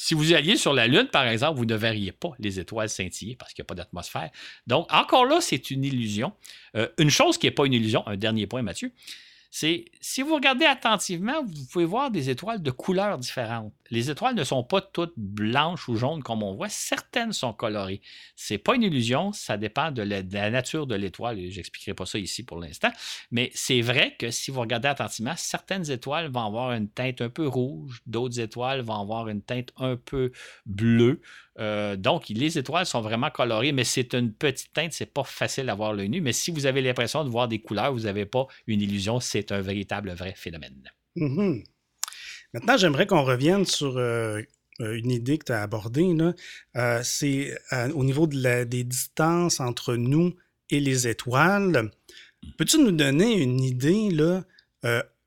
[0.00, 3.34] Si vous alliez sur la Lune, par exemple, vous ne verriez pas les étoiles scintiller
[3.34, 4.30] parce qu'il n'y a pas d'atmosphère.
[4.68, 6.32] Donc, encore là, c'est une illusion.
[6.76, 8.92] Euh, une chose qui n'est pas une illusion, un dernier point, Mathieu,
[9.50, 13.72] c'est si vous regardez attentivement, vous pouvez voir des étoiles de couleurs différentes.
[13.90, 18.02] Les étoiles ne sont pas toutes blanches ou jaunes comme on voit, certaines sont colorées.
[18.36, 21.38] C'est pas une illusion, ça dépend de la, nature de l'étoile.
[21.48, 22.90] J'expliquerai pas ça ici pour l'instant,
[23.30, 27.30] mais c'est vrai que si vous regardez attentivement, certaines étoiles vont avoir une teinte un
[27.30, 30.30] peu rouge, d'autres étoiles vont avoir une teinte un peu
[30.66, 31.22] bleue.
[31.58, 35.68] Euh, donc, les étoiles sont vraiment colorées, mais c'est une petite teinte, c'est pas facile
[35.70, 36.20] à voir l'œil nu.
[36.20, 39.50] Mais si vous avez l'impression de voir des couleurs, vous n'avez pas une illusion, c'est
[39.52, 40.90] un véritable vrai phénomène.
[41.16, 41.64] Mm-hmm.
[42.54, 44.40] Maintenant, j'aimerais qu'on revienne sur euh,
[44.80, 46.14] euh, une idée que tu as abordée.
[47.02, 47.58] c'est
[47.94, 50.34] au niveau des distances entre nous
[50.70, 51.90] et les étoiles.
[52.56, 54.44] Peux-tu nous donner une idée là,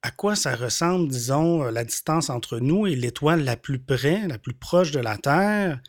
[0.03, 4.27] à quoi ça ressemble, disons, euh, la distance entre nous et l'étoile la plus près,
[4.27, 5.79] la plus proche de la Terre,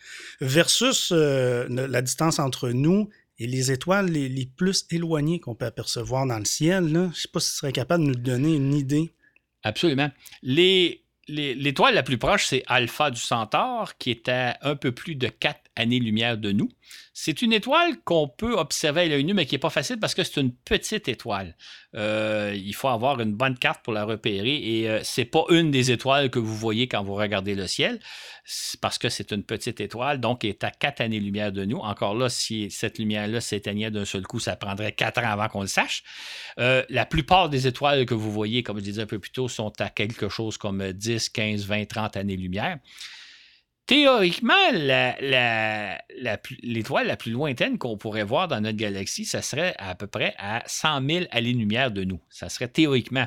[0.41, 6.27] versus euh, la distance entre nous et les étoiles les, plus éloignées qu'on peut apercevoir
[6.27, 6.89] dans le ciel.
[6.89, 9.15] Je ne sais pas si tu serais capable de nous donner une idée.
[9.63, 10.11] Absolument.
[10.43, 15.29] L'étoile la plus proche, c'est Alpha du Centaure, qui est à un peu plus de
[15.29, 16.69] 4 années-lumière de nous.
[17.15, 20.15] C'est une étoile qu'on peut observer à l'œil nu, mais qui n'est pas facile parce
[20.15, 21.57] que c'est une petite étoile.
[21.95, 25.71] Euh, il faut avoir une bonne carte pour la repérer et euh, c'est pas une
[25.71, 28.01] des étoiles que vous voyez quand vous regardez le ciel,
[28.81, 31.79] parce que c'est une petite étoile, donc elle est à quatre années-lumière de nous.
[31.79, 35.63] Encore là, si cette lumière-là s'éteignait d'un seul coup, ça prendrait quatre ans avant qu'on
[35.63, 36.03] le sache.
[36.59, 39.49] Euh, la plupart des étoiles que vous voyez, comme je disais un peu plus tôt,
[39.49, 42.79] sont à quelque chose comme 10, 15, 20, 30 années-lumière.
[43.87, 44.71] Théoriquement,
[46.63, 50.35] l'étoile la, plus lointaine qu'on pourrait voir dans notre galaxie, ça serait à peu près
[50.39, 52.21] à 100 000 années-lumière de nous.
[52.31, 53.27] Ça serait théoriquement.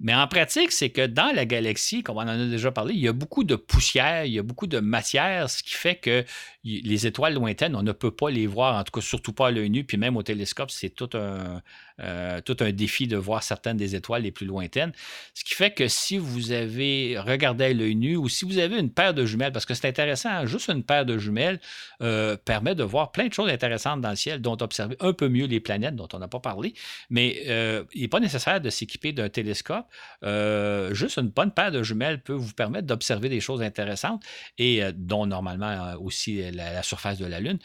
[0.00, 3.00] Mais en pratique, c'est que dans la galaxie, comme on en a déjà parlé, il
[3.00, 6.24] y a beaucoup de poussière, il y a beaucoup de matière, ce qui fait que
[6.64, 9.50] les étoiles lointaines, on ne peut pas les voir, en tout cas surtout pas à
[9.50, 11.62] l'œil nu, puis même au télescope, c'est tout un,
[12.00, 14.92] euh, tout un défi de voir certaines des étoiles les plus lointaines.
[15.34, 18.78] Ce qui fait que si vous avez regardé à l'œil nu ou si vous avez
[18.78, 21.58] une paire de jumelles, parce que c'est intéressant, hein, juste une paire de jumelles
[22.02, 25.28] euh, permet de voir plein de choses intéressantes dans le ciel, dont observer un peu
[25.28, 26.74] mieux les planètes dont on n'a pas parlé,
[27.10, 29.86] mais euh, il n'est pas nécessaire de s'équiper d'un télescope.
[30.22, 34.22] Juste une bonne paire de jumelles peut vous permettre d'observer des choses intéressantes
[34.58, 37.58] et dont normalement aussi la, surface de la Lune.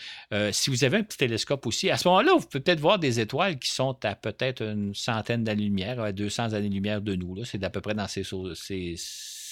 [0.52, 3.20] si vous avez un petit télescope aussi, à ce moment-là, vous pouvez peut-être voir des
[3.20, 7.44] étoiles qui sont à peut-être une centaine d'années-lumière, 200 années-lumière de nous.
[7.46, 8.24] C'est d'à peu près dans ces,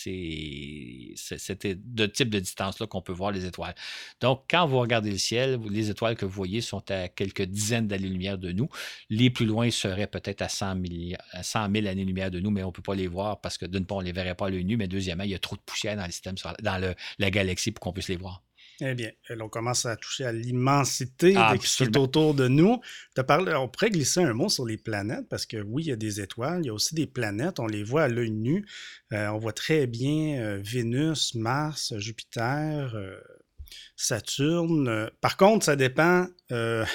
[0.03, 3.75] c'était de type de distance-là qu'on peut voir les étoiles.
[4.19, 7.87] Donc, quand vous regardez le ciel, les étoiles que vous voyez sont à quelques dizaines
[7.87, 8.69] d'années-lumière de nous.
[9.09, 12.81] Les plus loin seraient peut-être à 100 000, années-lumière de nous, mais on ne peut
[12.81, 14.77] pas les voir parce que d'une part, on ne les verrait pas à l'œil nu,
[14.77, 16.07] mais deuxièmement, il y a trop de poussière dans
[16.61, 18.43] dans la galaxie pour qu'on puisse les voir.
[18.83, 22.81] Eh bien, on commence à toucher à l'immensité ah, qui est autour de nous.
[23.15, 26.19] on pourrait glisser un mot sur les planètes, parce que oui, il y a des
[26.19, 28.65] étoiles, il y a aussi des planètes, on les voit à l'œil nu.
[29.13, 33.19] Euh, on voit très bien euh, Vénus, Mars, Jupiter, euh,
[33.95, 35.11] Saturne.
[35.21, 36.25] Par contre, ça dépend.
[36.51, 36.85] eux,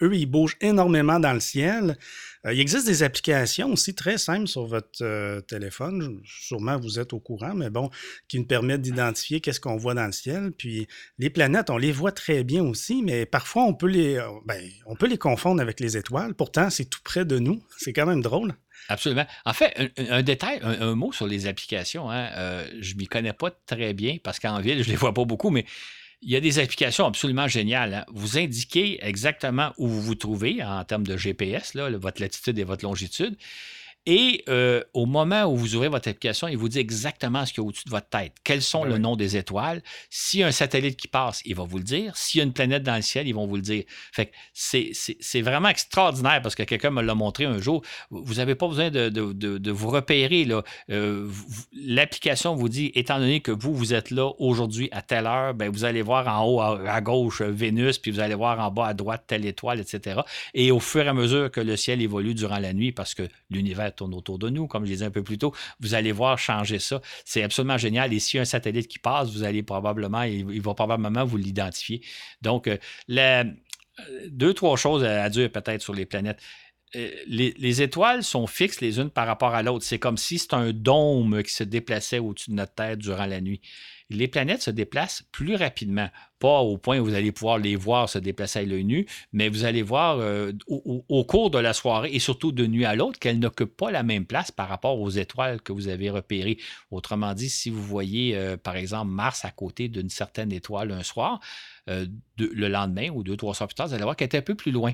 [0.00, 1.98] ils bougent énormément dans le ciel.
[2.46, 6.20] Euh, il existe des applications aussi très simples sur votre euh, téléphone.
[6.24, 7.90] Sûrement, vous êtes au courant, mais bon,
[8.28, 10.52] qui nous permettent d'identifier qu'est-ce qu'on voit dans le ciel.
[10.52, 10.86] Puis
[11.18, 14.62] les planètes, on les voit très bien aussi, mais parfois, on peut les, euh, ben,
[14.86, 16.34] on peut les confondre avec les étoiles.
[16.34, 17.62] Pourtant, c'est tout près de nous.
[17.78, 18.54] C'est quand même drôle.
[18.88, 19.26] Absolument.
[19.44, 22.08] En fait, un, détail, un, mot sur les applications.
[22.10, 22.28] Hein,
[22.78, 25.24] je ne m'y connais pas très bien parce qu'en ville, je ne les vois pas
[25.24, 25.64] beaucoup, mais
[26.22, 27.94] il y a des applications absolument géniales.
[27.94, 28.04] Hein.
[28.12, 32.84] Vous indiquez exactement où vous vous trouvez en termes de GPS, votre latitude et votre
[32.84, 33.36] longitude.
[34.06, 37.62] Et euh, au moment où vous ouvrez votre application, il vous dit exactement ce qu'il
[37.62, 38.32] y a au-dessus de votre tête.
[38.44, 39.82] Quels sont ben le nom des étoiles?
[40.10, 42.16] S'il y a un satellite qui passe, il va vous le dire.
[42.16, 43.82] S'il y a une planète dans le ciel, ils vont vous le dire.
[44.12, 47.82] Fait c'est vraiment extraordinaire parce que quelqu'un me l'a montré un jour.
[48.10, 50.46] Vous n'avez pas besoin de, vous repérer.
[50.90, 51.28] Euh,
[51.72, 55.68] l'application vous dit, étant donné que vous, vous êtes là aujourd'hui à telle heure, ben,
[55.68, 58.94] vous allez voir en haut à, gauche Vénus, puis vous allez voir en bas à
[58.94, 60.20] droite telle étoile, etc.
[60.54, 63.28] Et au fur et à mesure que le ciel évolue durant la nuit, parce que
[63.50, 66.38] l'univers tourne autour de nous, comme je disais un peu plus tôt, vous allez voir
[66.38, 67.00] changer ça.
[67.24, 68.12] C'est absolument génial.
[68.12, 71.36] Et s'il y a un satellite qui passe, vous allez probablement, il, va probablement vous
[71.36, 72.02] l'identifier.
[72.42, 72.76] Donc, euh,
[73.10, 73.44] euh,
[74.28, 76.40] deux, trois choses à dire peut-être sur les planètes.
[76.94, 79.84] Euh, les, étoiles sont fixes les unes par rapport à l'autre.
[79.84, 83.40] C'est comme si c'était un dôme qui se déplaçait au-dessus de notre tête durant la
[83.40, 83.60] nuit.
[84.08, 88.08] Les planètes se déplacent plus rapidement, pas au point où vous allez pouvoir les voir
[88.08, 92.10] se déplacer à l'œil nu, mais vous allez voir euh, au, cours de la soirée
[92.12, 95.10] et surtout de nuit à l'autre qu'elles n'occupent pas la même place par rapport aux
[95.10, 96.58] étoiles que vous avez repérées.
[96.90, 101.02] Autrement dit, si vous voyez euh, par exemple Mars à côté d'une certaine étoile un
[101.02, 101.40] soir,
[101.88, 104.56] le lendemain ou deux, trois soirs plus tard, vous allez voir qu'elle est un peu
[104.56, 104.92] plus loin.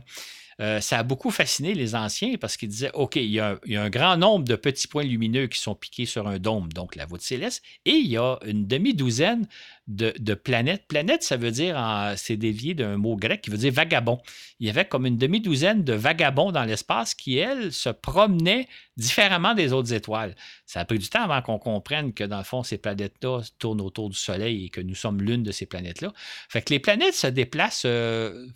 [0.60, 3.90] Euh, ça a beaucoup fasciné les anciens parce qu'ils disaient OK, il y, a, un
[3.90, 7.22] grand nombre de petits points lumineux qui sont piqués sur un dôme, donc la voûte
[7.22, 9.46] céleste, et il y a une demi-douzaine
[9.88, 10.86] de, planètes.
[10.86, 11.78] Planète, ça veut dire,
[12.16, 14.20] c'est dévié d'un mot grec qui veut dire vagabond.
[14.60, 19.54] Il y avait comme une demi-douzaine de vagabonds dans l'espace qui, elles, se promenaient différemment
[19.54, 20.34] des autres étoiles.
[20.66, 23.80] Ça a pris du temps avant qu'on comprenne que, dans le fond, ces planètes-là tournent
[23.80, 26.12] autour du Soleil et que nous sommes l'une de ces planètes-là.
[26.48, 27.84] Fait que les planètes se déplacent.
[27.84, 28.46] Euh,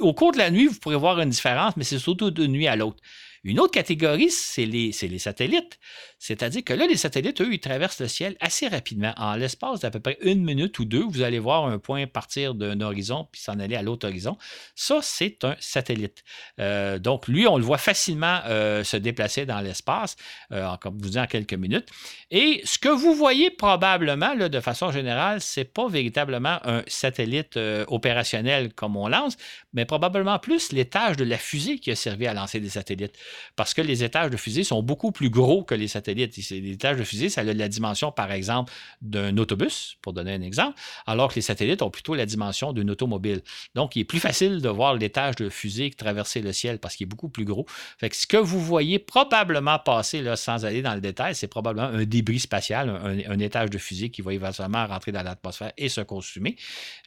[0.00, 2.68] au cours de la nuit, vous pourrez voir une différence, mais c'est surtout d'une nuit
[2.68, 3.02] à l'autre.
[3.48, 5.78] Une autre catégorie, c'est les, satellites.
[6.18, 9.14] C'est-à-dire que là, les satellites, eux, ils traversent le ciel assez rapidement.
[9.16, 12.54] En l'espace d'à peu près une minute ou deux, vous allez voir un point partir
[12.54, 14.36] d'un horizon puis s'en aller à l'autre horizon.
[14.74, 16.24] Ça, c'est un satellite.
[16.60, 20.16] Euh, donc, lui, on le voit facilement euh, se déplacer dans l'espace,
[20.52, 21.88] euh, comme je vous dis, en quelques minutes.
[22.30, 27.58] Et ce que vous voyez probablement, là, de façon générale, c'est pas véritablement un satellite
[27.86, 29.38] opérationnel comme on lance,
[29.72, 33.16] mais probablement plus l'étage de la fusée qui a servi à lancer des satellites
[33.56, 36.36] parce que les étages de fusée sont beaucoup plus gros que les satellites.
[36.36, 38.72] Les étages de fusée, ça a la dimension, par exemple,
[39.02, 42.90] d'un autobus, pour donner un exemple, alors que les satellites ont plutôt la dimension d'une
[42.90, 43.42] automobile.
[43.74, 47.04] Donc, il est plus facile de voir l'étage de fusée traverser le ciel parce qu'il
[47.04, 47.66] est beaucoup plus gros.
[47.98, 51.48] Fait que ce que vous voyez probablement passer, là, sans aller dans le détail, c'est
[51.48, 55.88] probablement un débris spatial, un, étage de fusée qui va éventuellement rentrer dans l'atmosphère et
[55.88, 56.56] se consumer.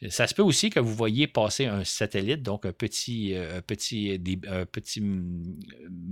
[0.08, 4.20] Ça se peut aussi que vous voyez passer un satellite, donc un petit, euh, petit,
[4.48, 5.02] un petit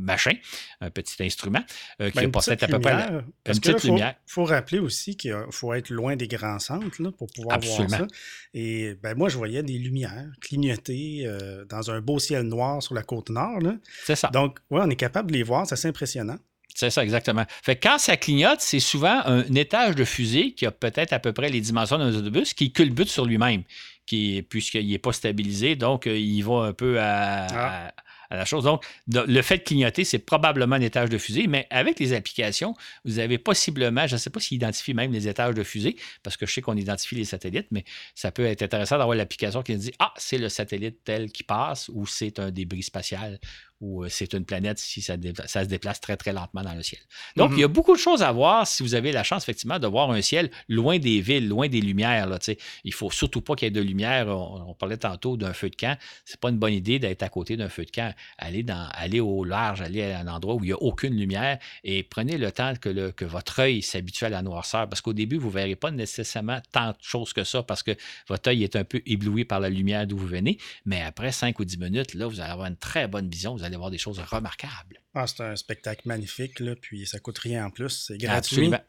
[0.00, 0.32] machin,
[0.80, 1.62] un petit instrument,
[2.00, 3.08] euh, qui ben, a à peu près
[3.46, 4.14] une petite lumière.
[4.26, 7.90] Il faut rappeler aussi qu'il faut être loin des grands centres là, pour pouvoir voir
[7.90, 8.06] ça.
[8.54, 12.94] Et ben, moi, je voyais des lumières clignoter euh, dans un beau ciel noir sur
[12.94, 13.60] la côte nord.
[14.04, 14.28] C'est ça.
[14.28, 16.38] Donc, ouais, on est capable de les voir, c'est assez impressionnant.
[16.74, 17.44] C'est ça, exactement.
[17.62, 21.32] Fait quand ça clignote, c'est souvent un étage de fusée qui a peut-être à peu
[21.32, 23.64] près les dimensions d'un autobus qui culbute sur lui-même,
[24.06, 27.92] puisqu'il n'est pas stabilisé, donc euh, il va un peu à ah
[28.36, 28.64] la chose.
[28.64, 32.74] Donc, le fait de clignoter, c'est probablement un étage de fusée, mais avec les applications,
[33.04, 36.36] vous avez possiblement, je ne sais pas s'ils identifient même les étages de fusée, parce
[36.36, 39.72] que je sais qu'on identifie les satellites, mais ça peut être intéressant d'avoir l'application qui
[39.72, 43.38] nous dit Ah, c'est le satellite tel qui passe ou c'est un débris spatial
[43.80, 47.00] ou c'est une planète si ça, se déplace très, très lentement dans le ciel.
[47.36, 47.72] Donc, il y a mhm.
[47.72, 50.50] beaucoup de choses à voir si vous avez la chance, effectivement, de voir un ciel
[50.68, 52.26] loin des villes, loin des lumières.
[52.26, 52.38] Là,
[52.84, 54.28] il faut surtout pas qu'il y ait de lumière.
[54.28, 55.96] On, parlait tantôt d'un feu de camp.
[56.24, 58.14] C'est pas une bonne idée d'être à côté d'un feu de camp.
[58.38, 61.58] Allez, dans, allez au large, allez à un endroit où il n'y a aucune lumière
[61.84, 64.88] et prenez le temps que, le, que votre œil s'habitue à la noirceur.
[64.88, 67.92] Parce qu'au début, vous ne verrez pas nécessairement tant de choses que ça parce que
[68.28, 70.58] votre œil est un peu ébloui par la lumière d'où vous venez.
[70.84, 73.54] Mais après 5 ou 10 minutes, là, vous allez avoir une très bonne vision.
[73.54, 75.00] Vous allez voir des choses remarquables.
[75.14, 78.06] Ah, c'est un spectacle magnifique, là, puis ça coûte rien en plus.
[78.06, 78.56] C'est gratuit.
[78.56, 78.80] Absolument.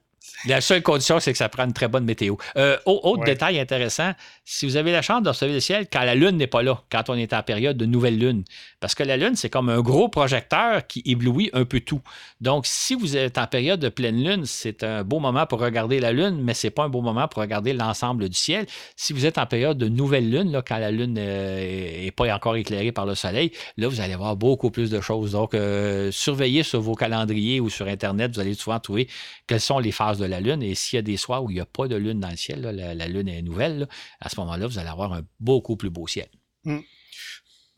[0.45, 2.35] La seule condition, c'est que ça prend une très bonne météo.
[2.57, 6.37] Euh, autre détail intéressant, si vous avez la chance d'observer le ciel quand la Lune
[6.37, 8.43] n'est pas là, quand on est en période de nouvelle Lune,
[8.79, 12.01] parce que la Lune, c'est comme un gros projecteur qui éblouit un peu tout.
[12.39, 15.99] Donc, si vous êtes en période de pleine Lune, c'est un beau moment pour regarder
[15.99, 18.65] la Lune, mais ce n'est pas un beau moment pour regarder l'ensemble du ciel.
[18.95, 22.33] Si vous êtes en période de nouvelle Lune, là, quand la Lune n'est euh, pas
[22.33, 25.33] encore éclairée par le Soleil, là, vous allez voir beaucoup plus de choses.
[25.33, 29.07] Donc, euh, surveillez sur vos calendriers ou sur Internet, vous allez souvent trouver
[29.47, 30.63] quelles sont les phases de la Lune.
[30.63, 32.37] Et s'il y a des soirs où il n'y a pas de Lune dans le
[32.37, 33.87] ciel, la, Lune est nouvelle,
[34.19, 36.27] à ce moment-là, vous allez avoir un beaucoup plus beau ciel.
[36.63, 36.79] Hmm.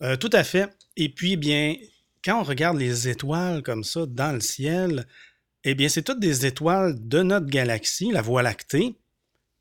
[0.02, 0.70] Euh, tout à fait.
[0.98, 1.76] Et puis, bien,
[2.24, 5.08] quand on regarde les étoiles comme ça dans le ciel,
[5.64, 8.96] eh bien, c'est toutes des étoiles de notre galaxie, la Voie lactée.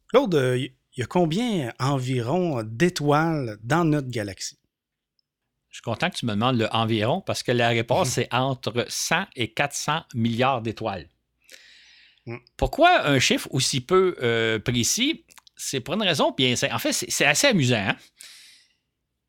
[0.09, 4.59] Claude, euh, il y a combien environ d'étoiles dans notre galaxie?
[5.73, 8.85] Je suis content que tu me demandes le environ parce que la réponse, c'est entre
[8.89, 11.09] 100 et 400 milliards d'étoiles.
[12.27, 12.37] Mm.
[12.57, 15.25] Pourquoi un chiffre aussi peu euh, précis?
[15.57, 16.55] C'est pour une raison bien.
[16.73, 17.77] En fait, c'est assez amusant.
[17.77, 17.97] Hein?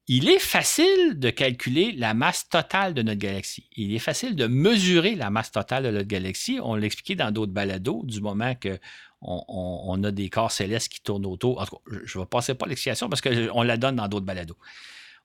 [0.07, 3.69] Il est facile de calculer la masse totale de notre galaxie.
[3.75, 6.59] Il est facile de mesurer la masse totale de notre galaxie.
[6.61, 8.79] On l'a expliqué dans d'autres balados, du moment qu'on
[9.21, 11.61] on, a des corps célestes qui tournent autour.
[11.61, 14.25] En tout cas, je ne vais passer pas l'explication parce qu'on la donne dans d'autres
[14.25, 14.57] balados.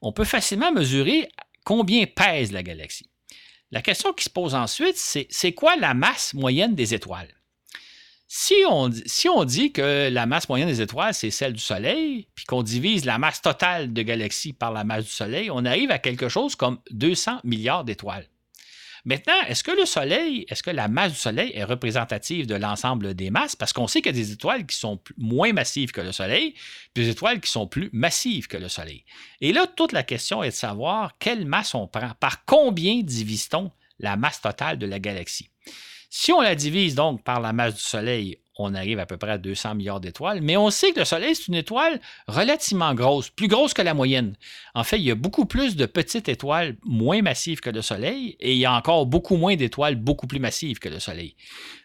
[0.00, 1.28] On peut facilement mesurer
[1.64, 3.10] combien pèse la galaxie.
[3.72, 7.34] La question qui se pose ensuite, c'est quoi la masse moyenne des étoiles?
[8.30, 12.62] Si on, dit que la masse moyenne des étoiles, c'est celle du Soleil, puis qu'on
[12.62, 16.28] divise la masse totale de galaxies par la masse du Soleil, on arrive à quelque
[16.28, 18.28] chose comme 200 milliards d'étoiles.
[19.06, 23.14] Maintenant, est-ce que le Soleil, est-ce que la masse du Soleil est représentative de l'ensemble
[23.14, 23.56] des masses?
[23.56, 26.52] Parce qu'on sait qu'il y a des étoiles qui sont moins massives que le Soleil,
[26.92, 29.06] puis des étoiles qui sont plus massives que le Soleil.
[29.40, 33.70] Et là, toute la question est de savoir quelle masse on prend, par combien divise-t-on
[34.00, 35.48] la masse totale de la galaxie?
[36.10, 39.32] Si on la divise donc par la masse du Soleil, on arrive à peu près
[39.32, 43.30] à 200 milliards d'étoiles, mais on sait que le Soleil, c'est une étoile relativement grosse,
[43.30, 44.34] plus grosse que la moyenne.
[44.74, 48.36] En fait, il y a beaucoup plus de petites étoiles moins massives que le Soleil,
[48.40, 51.36] et il y a encore beaucoup moins d'étoiles beaucoup plus massives que le Soleil.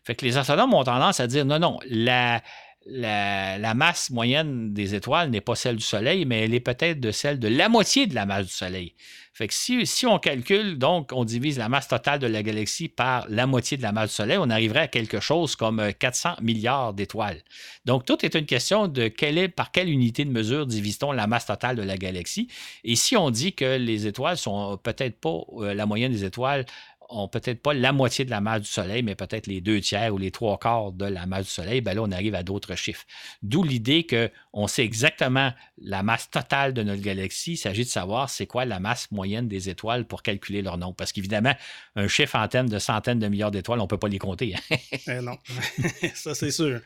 [0.04, 2.42] Fait que les astronomes ont tendance à dire non, non, la,
[2.86, 7.12] la, masse moyenne des étoiles n'est pas celle du Soleil, mais elle est peut-être de
[7.12, 8.94] celle de la moitié de la masse du Soleil.
[9.36, 13.48] Fait si, on calcule, donc, on divise la masse totale de la galaxie par la
[13.48, 16.94] moitié de la masse du Soleil, on arriverait à quelque chose comme 400 euh, milliards
[16.94, 17.42] d'étoiles.
[17.86, 21.26] Donc, tout est une question de quelle est, par quelle unité de mesure divise-t-on la
[21.26, 22.48] masse totale de la galaxie.
[22.84, 26.66] Et si on dit que les étoiles sont peut-être pas euh, la moyenne des étoiles
[27.10, 30.14] ont peut-être pas la moitié de la masse du Soleil, mais peut-être les deux tiers
[30.14, 32.76] ou les trois quarts de la masse du Soleil, ben là, on arrive à d'autres
[32.76, 33.06] chiffres.
[33.42, 37.54] D'où l'idée qu'on sait exactement la masse totale de notre galaxie.
[37.54, 40.96] Il s'agit de savoir c'est quoi la masse moyenne des étoiles pour calculer leur nombre.
[40.96, 41.54] Parce qu'évidemment,
[41.96, 44.56] un chiffre en termes de centaines de milliards d'étoiles, on ne peut pas les compter.
[44.56, 44.78] Hein.
[45.08, 45.38] Eh non,
[46.16, 46.80] ça c'est sûr.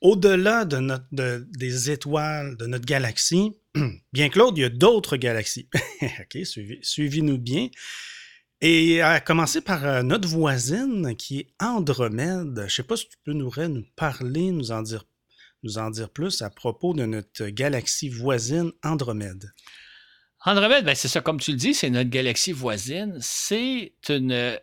[0.00, 1.06] Au-delà de notre,
[1.56, 3.52] des étoiles de notre galaxie,
[4.12, 5.68] bien Claude, il y a d'autres galaxies.
[6.02, 6.44] OK,
[6.82, 7.68] suivez-nous bien.
[8.64, 12.54] Et à commencer par euh, notre voisine qui est Andromède.
[12.54, 13.50] Je ne sais pas si tu peux nous,
[13.96, 15.04] parler, nous en, dire,
[15.64, 19.52] nous en dire plus à propos de notre galaxie voisine Andromède.
[20.44, 23.18] Andromède, ben c'est ça, comme tu le dis, c'est notre galaxie voisine.
[23.20, 23.94] C'est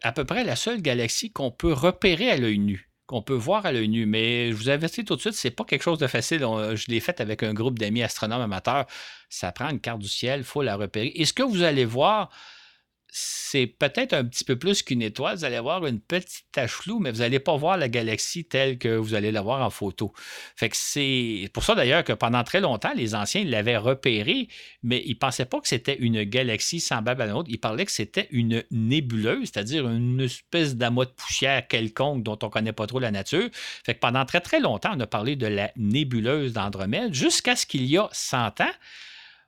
[0.02, 3.66] à peu près la seule galaxie qu'on peut repérer à l'œil nu qu'on peut voir
[3.66, 4.06] à l'œil nu.
[4.06, 6.42] Mais je vous avertis tout de suite, c'est pas quelque chose de facile.
[6.42, 8.86] je l'ai fait avec un groupe d'amis astronomes amateurs.
[9.30, 11.12] Ça prend une carte du ciel, il faut la repérer.
[11.16, 12.30] Et ce que vous allez voir,
[13.12, 15.38] c'est peut-être un petit peu plus qu'une étoile.
[15.38, 18.78] Vous allez avoir une petite tache floue, mais vous n'allez pas voir la galaxie telle
[18.78, 20.14] que vous allez la voir en photo.
[20.56, 24.48] Fait que c'est pour ça d'ailleurs que pendant très longtemps, les anciens l'avaient repérée,
[24.84, 27.50] mais ils ne pensaient pas que c'était une galaxie semblable à la nôtre.
[27.52, 32.48] Ils parlaient que c'était une nébuleuse, c'est-à-dire une espèce d'amas de poussière quelconque dont on
[32.48, 33.50] ne connaît pas trop la nature.
[33.54, 37.66] Fait que pendant très très longtemps, on a parlé de la nébuleuse d'Andromède jusqu'à ce
[37.66, 38.72] qu'il y a 100 ans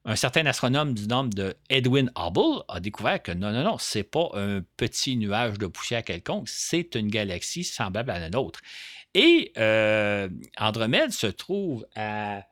[0.06, 4.04] un certain astronome du nom de Edwin Hubble a découvert que non, non, non, c'est
[4.04, 8.62] pas un petit nuage de poussière quelconque, c'est une galaxie semblable à la nôtre.
[9.14, 12.44] Et euh, Andromède se trouve à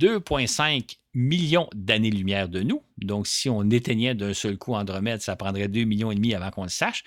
[0.00, 2.82] 2,5 millions d'années-lumière de nous.
[2.98, 6.50] Donc, si on éteignait d'un seul coup Andromède, ça prendrait 2 millions et demi avant
[6.50, 7.02] qu'on le sache.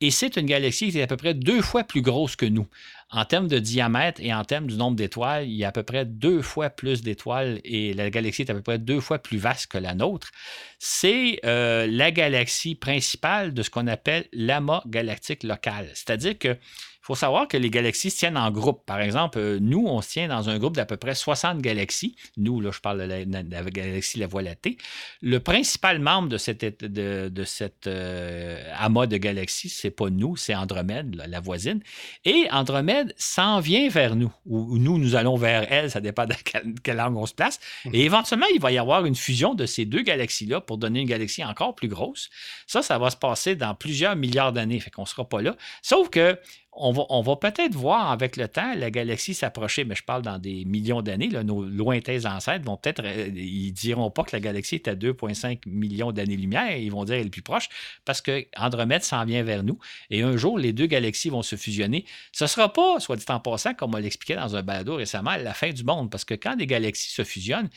[0.00, 2.66] Et c'est une galaxie qui est à peu près deux fois plus grosse que nous.
[3.10, 5.82] En termes de diamètre et en termes du nombre d'étoiles, il y a à peu
[5.82, 9.38] près deux fois plus d'étoiles et la galaxie est à peu près deux fois plus
[9.38, 10.30] vaste que la nôtre.
[10.78, 15.88] C'est euh, la galaxie principale de ce qu'on appelle l'amas galactique local.
[15.94, 16.56] C'est-à-dire que
[17.04, 18.86] il faut savoir que les galaxies se tiennent en groupe.
[18.86, 22.16] Par exemple, euh, nous, on se tient dans un groupe d'à peu près 60 galaxies.
[22.38, 24.78] Nous, là, je parle de la, galaxie La Voie lactée.
[25.20, 30.36] Le principal membre de cette, de, de cette euh, amas de galaxies, c'est pas nous,
[30.36, 31.82] c'est Andromède, la, voisine.
[32.24, 36.34] Et Andromède s'en vient vers nous, ou nous, nous allons vers elle, ça dépend de
[36.82, 37.60] quelle, angle on se place.
[37.92, 41.08] Et éventuellement, il va y avoir une fusion de ces deux galaxies-là pour donner une
[41.08, 42.30] galaxie encore plus grosse.
[42.66, 45.54] Ça, ça va se passer dans plusieurs milliards d'années, fait qu'on ne sera pas là.
[45.82, 46.38] Sauf que
[46.76, 50.64] on va, peut-être voir avec le temps la galaxie s'approcher, mais je parle dans des
[50.64, 51.28] millions d'années.
[51.28, 55.60] Nos lointains ancêtres vont peut-être, euh, ils diront pas que la galaxie est à 2,5
[55.66, 57.68] millions d'années-lumière, ils vont dire qu'elle est plus proche
[58.04, 59.78] parce que Andromède s'en vient vers nous.
[60.10, 62.04] Et un jour, les deux galaxies vont se fusionner.
[62.32, 65.36] Ce ne sera pas, soit dit en passant, comme on l'expliquait dans un balado récemment,
[65.36, 67.68] la fin du monde, parce que quand des galaxies se fusionnent,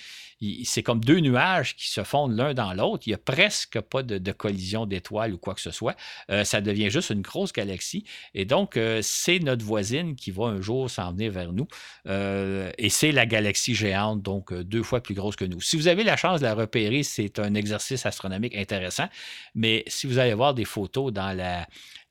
[0.66, 3.04] c'est comme deux nuages qui se fondent l'un dans l'autre.
[3.08, 5.96] Il n'y a presque pas de, collision d'étoiles ou quoi que ce soit.
[6.30, 8.04] Euh, ça devient juste une grosse galaxie.
[8.34, 11.68] Et donc, euh, c'est notre voisine qui va un jour s'en venir vers nous.
[12.08, 15.62] Euh, et c'est la galaxie géante, donc deux fois plus grosse que nous.
[15.62, 19.08] Si vous avez la chance de la repérer, c'est un exercice astronomique intéressant.
[19.56, 21.68] Mais si vous allez voir des photos dans la,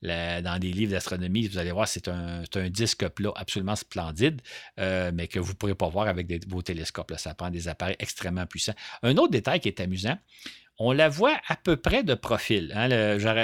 [0.07, 4.41] dans des livres d'astronomie, vous allez voir, c'est un, disque plat absolument splendide,
[4.79, 7.13] euh, mais que vous ne pourrez pas voir avec vos télescopes.
[7.17, 8.75] Ça prend des appareils extrêmement puissants.
[9.03, 10.19] Un autre détail qui est amusant,
[10.79, 12.73] on la voit à peu près de profil.
[12.75, 12.89] Hein.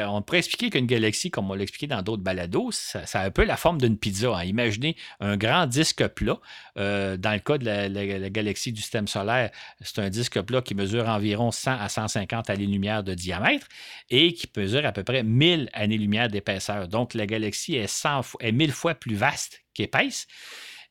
[0.09, 3.30] on pourrait expliquer qu'une galaxie, comme on l'a expliqué dans d'autres balados, ça, a un
[3.30, 4.37] peu la forme d'une pizza.
[4.37, 4.45] Hein.
[4.45, 6.39] Imaginez un grand disque plat.
[6.76, 10.74] Euh, dans le cas de la, galaxie du système solaire, c'est un disque plat qui
[10.74, 13.66] mesure environ 100 à 150 années-lumière de diamètre
[14.11, 16.89] et qui mesure à peu près 1000 années-lumière d'épaisseur.
[16.89, 20.26] Donc, la galaxie est, 100 est 1000 fois plus vaste qu'épaisse.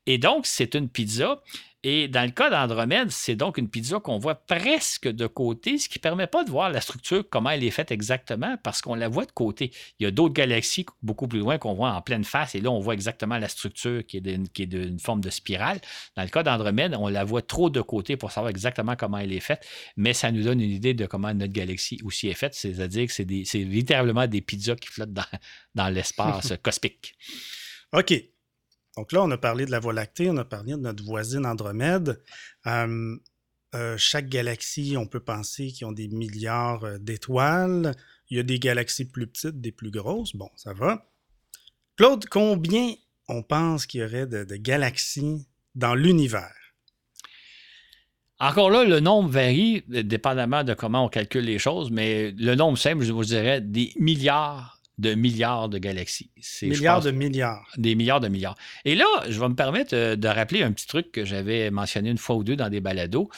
[0.07, 1.41] Et donc, c'est une pizza
[1.83, 5.89] et dans le cas d'Andromède, c'est donc une pizza qu'on voit presque de côté, ce
[5.89, 8.93] qui ne permet pas de voir la structure, comment elle est faite exactement, parce qu'on
[8.93, 9.71] la voit de côté.
[9.99, 12.69] Il y a d'autres galaxies beaucoup plus loin qu'on voit en pleine face, et là,
[12.69, 15.81] on voit exactement la structure qui est d'une forme de spirale.
[16.15, 19.33] Dans le cas d'Andromède, on la voit trop de côté pour savoir exactement comment elle
[19.33, 19.65] est faite,
[19.97, 23.13] mais ça nous donne une idée de comment notre galaxie aussi est faite, c'est-à-dire que
[23.13, 25.25] c'est littéralement des pizzas qui flottent dans,
[25.73, 27.15] dans l'espace cosmique.
[27.93, 28.30] OK.
[28.97, 31.45] Donc là, on a parlé de la Voie lactée, on a parlé de notre voisine
[31.45, 32.21] Andromède.
[33.73, 37.95] Euh, chaque galaxie, on peut penser qu'ils ont des milliards euh, d'étoiles.
[38.29, 40.35] Il y a des galaxies plus petites, des plus grosses.
[40.35, 41.09] Bon, ça va.
[41.95, 42.93] Claude, combien
[43.29, 46.53] on pense qu'il y aurait de, galaxies dans l'univers?
[48.39, 52.77] Encore là, le nombre varie, dépendamment de comment on calcule les choses, mais le nombre
[52.77, 56.29] simple, je vous dirais, des milliards de milliards de galaxies.
[56.61, 57.67] Milliards de milliards.
[57.77, 58.55] Des milliards de milliards.
[58.85, 62.11] Et là, je vais me permettre euh, de rappeler un petit truc que j'avais mentionné
[62.11, 63.29] une fois ou deux dans des balados.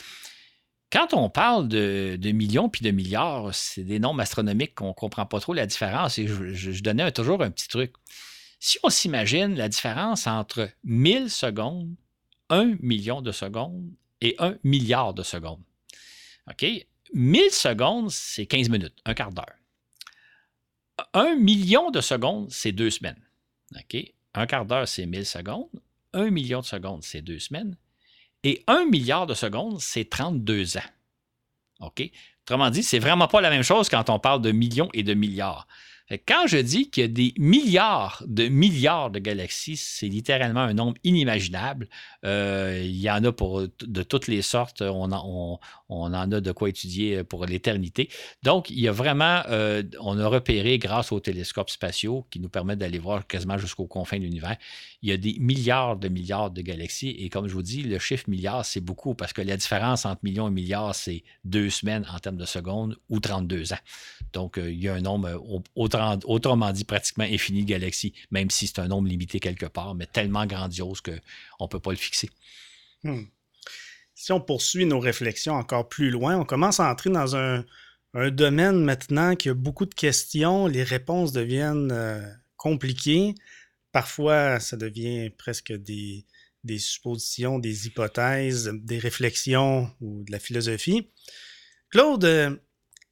[0.91, 5.25] Quand on parle de, millions puis de milliards, c'est des nombres astronomiques qu'on ne comprend
[5.25, 6.19] pas trop la différence.
[6.19, 7.93] Et je, donnais toujours un petit truc.
[8.59, 11.95] Si on s'imagine la différence entre 1000 secondes,
[12.49, 13.89] 1 million de secondes
[14.21, 15.63] et 1 milliard de secondes.
[16.49, 16.65] OK?
[17.13, 19.62] 1000 secondes, c'est 15 minutes, un quart d'heure
[21.13, 23.21] un million de secondes, c'est deux semaines.
[24.33, 25.69] Un quart d'heure, c'est 1000 secondes.
[26.13, 27.75] Un million de secondes, c'est deux semaines.
[28.43, 30.81] Et un milliard de secondes, c'est 32 ans.
[31.79, 32.03] OK?
[32.43, 35.13] Autrement dit, c'est vraiment pas la même chose quand on parle de millions et de
[35.13, 35.67] milliards.
[36.27, 40.73] Quand je dis qu'il y a des milliards de milliards de galaxies, c'est littéralement un
[40.73, 41.87] nombre inimaginable.
[42.25, 44.81] Euh, il y en a de toutes les sortes.
[44.81, 48.09] On en, a de quoi étudier pour l'éternité.
[48.43, 52.49] Donc, il y a vraiment, euh, on a repéré grâce aux télescopes spatiaux qui nous
[52.49, 54.57] permettent d'aller voir quasiment jusqu'aux confins de l'univers.
[55.01, 57.15] Il y a des milliards de milliards de galaxies.
[57.17, 60.19] Et comme je vous dis, le chiffre milliard, c'est beaucoup parce que la différence entre
[60.23, 63.77] millions et milliards, c'est deux semaines en termes de secondes ou 32 ans.
[64.33, 65.41] Donc, euh, il y a un nombre
[65.75, 65.92] autant
[66.25, 70.05] autrement dit, pratiquement infini de galaxies, même si c'est un nombre limité quelque part, mais
[70.05, 72.29] tellement grandiose qu'on ne peut pas le fixer.
[73.03, 73.23] Hmm.
[74.15, 77.65] Si on poursuit nos réflexions encore plus loin, on commence à entrer dans un,
[78.31, 82.21] domaine maintenant qui a beaucoup de questions, les réponses deviennent euh,
[82.57, 83.33] compliquées.
[83.91, 86.23] Parfois, ça devient presque des,
[86.63, 91.09] des suppositions, des hypothèses, des réflexions ou de la philosophie.
[91.89, 92.59] Claude,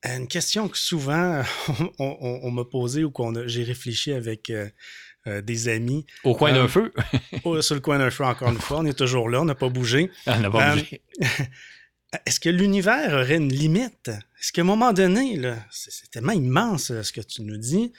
[0.03, 1.43] une question que souvent
[1.99, 6.05] on, m'a posée ou que j'ai réfléchi avec, euh, des amis.
[6.23, 6.93] Au coin d'un feu?
[7.61, 8.79] sur le coin d'un feu, encore une fois.
[8.79, 10.09] On est toujours là, on n'a pas bougé.
[10.25, 11.01] On n'a pas bougé.
[12.25, 14.09] Est-ce que l'univers aurait une limite?
[14.09, 15.39] Est-ce qu'à un moment donné,
[15.69, 17.93] c'est tellement immense ce que tu nous dis,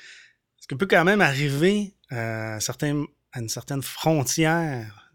[0.58, 5.10] est-ce qu'on peut quand même arriver à, à une certaine frontière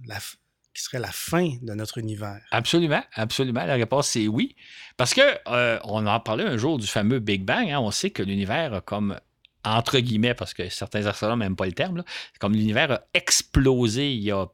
[0.81, 2.39] serait la fin de notre univers?
[2.51, 3.65] Absolument, absolument.
[3.65, 4.55] La réponse, c'est oui.
[4.97, 7.69] Parce que euh, on en parlait un jour du fameux Big Bang.
[7.69, 7.79] Hein.
[7.79, 9.19] On sait que l'univers a comme
[9.63, 12.03] entre guillemets, parce que certains astronomes n'aiment pas le terme,
[12.39, 14.45] comme l'univers a explosé il y a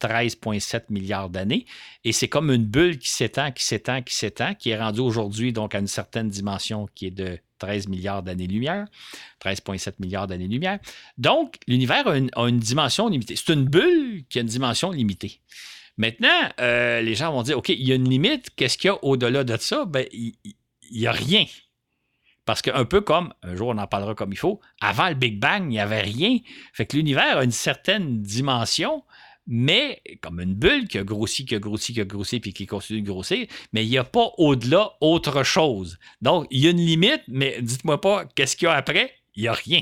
[0.00, 1.66] 13,7 milliards d'années.
[2.04, 5.52] Et c'est comme une bulle qui s'étend, qui s'étend, qui s'étend, qui est rendue aujourd'hui
[5.52, 8.86] donc à une certaine dimension qui est de 13 milliards d'années-lumière,
[9.44, 10.78] 13,7 milliards d'années-lumière.
[11.16, 13.36] Donc, l'univers a, une, dimension limitée.
[13.36, 15.40] C'est une bulle qui a une dimension limitée.
[15.96, 16.28] Maintenant,
[16.60, 18.50] euh, les gens vont dire, OK, il y a une limite.
[18.54, 19.84] Qu'est-ce qu'il y a au-delà de ça?
[19.84, 20.34] Ben, il
[20.92, 21.44] n'y a rien.
[22.44, 25.38] Parce qu'un peu comme, un jour on en parlera comme il faut, avant le Big
[25.38, 26.38] Bang, il n'y avait rien.
[26.72, 29.04] Fait que l'univers a une certaine dimension,
[29.48, 32.66] mais comme une bulle qui a grossi, qui a grossi, qui a grossi, puis qui
[32.66, 35.98] continue de grossir, mais il n'y a pas au-delà autre chose.
[36.20, 39.42] Donc, il y a une limite, mais dites-moi pas qu'est-ce qu'il y a après, il
[39.42, 39.80] n'y a rien.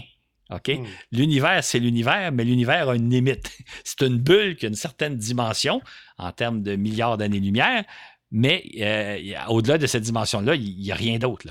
[0.50, 0.68] OK?
[0.68, 0.84] Hmm.
[1.10, 3.50] L'univers, c'est l'univers, mais l'univers a une limite.
[3.84, 5.82] c'est une bulle qui a une certaine dimension
[6.16, 7.84] en termes de milliards d'années-lumière,
[8.30, 11.46] mais euh, au-delà de cette dimension-là, il n'y a rien d'autre.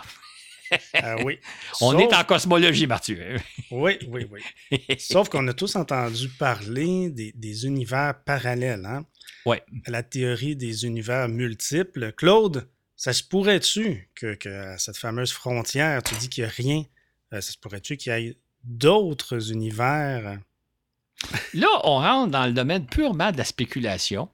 [1.04, 1.40] Euh, oui.
[1.82, 3.38] On est en cosmologie, Mathieu.
[3.72, 4.80] oui, oui, oui.
[5.00, 8.86] Sauf qu'on a tous entendu parler des, univers parallèles.
[8.86, 9.06] Hein?
[9.46, 9.58] Oui.
[9.88, 12.14] La théorie des univers multiples.
[12.14, 16.84] Claude, ça se pourrait-tu que, à cette fameuse frontière, tu dis qu'il n'y a rien,
[17.34, 20.40] euh, ça se pourrait-tu qu'il y ait d'autres univers?
[21.54, 24.30] Là, on rentre dans le domaine purement de la spéculation.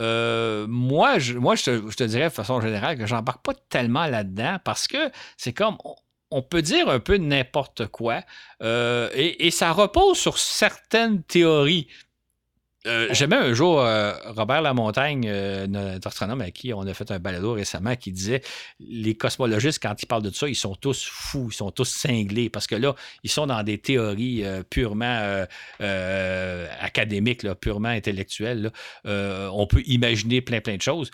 [0.00, 4.58] Euh, moi, je, moi je, te, dirais de façon générale que j'embarque pas tellement là-dedans
[4.64, 5.76] parce que c'est comme.
[6.30, 8.22] On, peut dire un peu n'importe quoi
[8.60, 11.86] euh, et, et, ça repose sur certaines théories.
[12.86, 17.10] Euh, j'aimais un jour euh, Robert Lamontagne, euh, notre astronome avec qui on a fait
[17.10, 18.42] un balado récemment, qui disait
[18.78, 22.50] les cosmologistes, quand ils parlent de ça, ils sont tous fous, ils sont tous cinglés,
[22.50, 25.46] parce que là, ils sont dans des théories purement
[26.80, 28.70] académiques, purement intellectuelles.
[29.04, 31.10] on peut imaginer plein, plein de choses.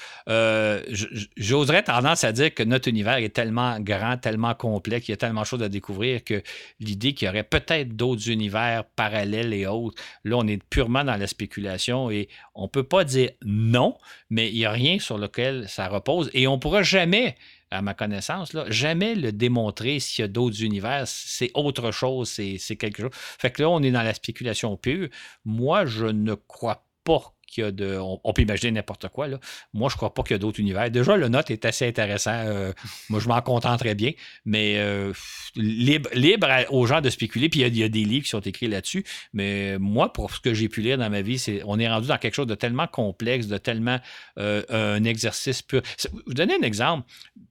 [1.37, 5.17] J'oserais tendance à dire que notre univers est tellement grand, tellement complet, qu'il y a
[5.17, 6.43] tellement de choses à découvrir que
[6.81, 11.17] l'idée qu'il y aurait peut-être d'autres univers parallèles et autres, là, on est purement dans
[11.17, 13.97] la spéculation et on ne peut pas dire non,
[14.29, 17.37] mais il n'y a rien sur lequel ça repose et on ne pourra jamais,
[17.71, 21.07] à ma connaissance, jamais le démontrer s'il y a d'autres univers.
[21.07, 23.13] C'est autre chose, c'est quelque chose.
[23.13, 25.09] Fait que là, on est dans la spéculation pure.
[25.45, 27.99] Moi, je ne crois pas de.
[27.99, 29.29] On, peut imaginer n'importe quoi.
[29.29, 29.39] Là.
[29.73, 30.91] Moi, je ne crois pas qu'il y a d'autres univers.
[30.91, 32.33] Déjà, le note est assez intéressant.
[32.35, 32.73] Euh,
[33.09, 34.13] moi, je m'en contenterais bien,
[34.45, 35.13] mais euh,
[35.57, 37.49] libre, libre aux gens de spéculer.
[37.49, 39.05] Puis il y, a des livres qui sont écrits là-dessus.
[39.33, 42.09] Mais moi, pour ce que j'ai pu lire dans ma vie, c'est on est rendu
[42.09, 43.99] dans quelque chose de tellement complexe, de tellement
[44.39, 45.83] euh, un exercice pur.
[45.99, 47.07] Je vais vous donner un exemple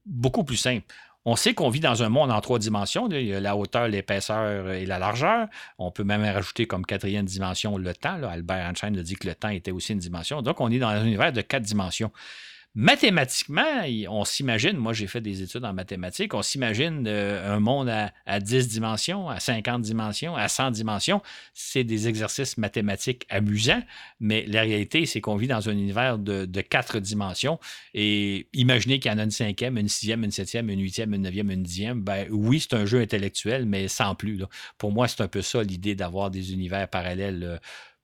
[0.06, 0.86] beaucoup plus simple.
[1.26, 3.10] On sait qu'on vit dans un monde en trois dimensions.
[3.10, 5.48] Il y a la hauteur, l'épaisseur et la largeur.
[5.78, 8.22] On peut même rajouter comme quatrième dimension le temps.
[8.24, 10.42] Albert Einstein a dit que le temps était aussi une dimension.
[10.42, 12.12] Donc, on est dans un univers de quatre dimensions
[12.76, 17.90] mathématiquement, on s'imagine, moi j'ai fait des études en mathématiques, on s'imagine euh, un monde
[18.26, 21.22] à, 10 dimensions, à 50 dimensions, à 100 dimensions.
[21.54, 23.82] C'est des exercices mathématiques amusants,
[24.20, 27.60] mais la réalité, c'est qu'on vit dans un univers de, 4 dimensions.
[27.94, 31.24] Et imaginez qu'il y en a une cinquième, une sixième, une septième, une huitième, une
[31.24, 32.02] neuvième, une dixième.
[32.02, 34.44] Ben oui, c'est un jeu intellectuel, mais sans plus.
[34.78, 37.44] Pour moi, c'est un peu ça l'idée d'avoir des univers parallèles.
[37.44, 37.58] Euh,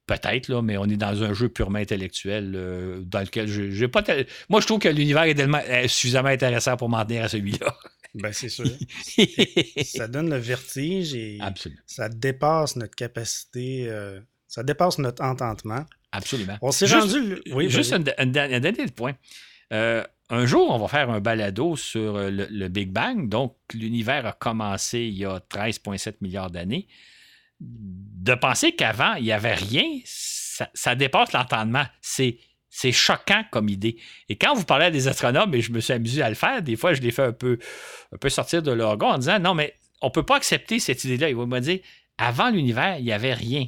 [0.08, 3.88] Peut-être, là, mais on est dans un jeu purement intellectuel euh, dans lequel je j'ai
[3.88, 4.04] pas
[4.50, 7.76] Moi, je trouve que l'univers est, suffisamment intéressant pour m'en tenir à celui-là.
[8.18, 8.64] Ben, c'est sûr.
[9.84, 11.38] ça donne le vertige et
[11.86, 15.84] ça dépasse notre capacité, euh, ça dépasse notre entendement.
[16.14, 16.58] Absolument.
[16.62, 17.42] On s'est rendu.
[17.52, 19.16] Oui, juste un, dernier point.
[19.74, 23.28] Euh, un jour, on va faire un balado sur le, le Big Bang.
[23.28, 26.88] Donc, l'univers a commencé il y a 13,7 milliards d'années
[27.60, 31.86] de penser qu'avant, il n'y avait rien, ça, dépasse l'entendement.
[32.02, 32.38] C'est.
[32.78, 33.96] C'est choquant comme idée.
[34.28, 36.62] Et quand vous parlez à des astronomes, et je me suis amusé à le faire,
[36.62, 37.58] des fois, je les fais un peu,
[38.12, 41.02] un peu sortir de leur en disant non, mais on ne peut pas accepter cette
[41.06, 41.30] idée-là.
[41.30, 41.80] Ils vont me dire
[42.18, 43.68] avant l'univers, il n'y avait rien.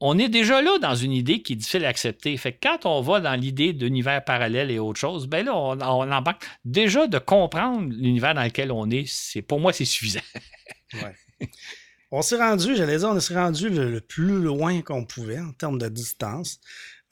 [0.00, 2.36] On est déjà là dans une idée qui est difficile à accepter.
[2.36, 5.80] Fait que quand on va dans l'idée d'univers parallèle et autre chose, ben là, on,
[5.80, 6.44] on embarque.
[6.64, 10.20] Déjà de comprendre l'univers dans lequel on est, c'est pour moi, c'est suffisant.
[10.94, 11.14] ouais.
[12.18, 15.76] On s'est rendu, j'allais dire, on s'est rendu le, plus loin qu'on pouvait en termes
[15.76, 16.60] de distance.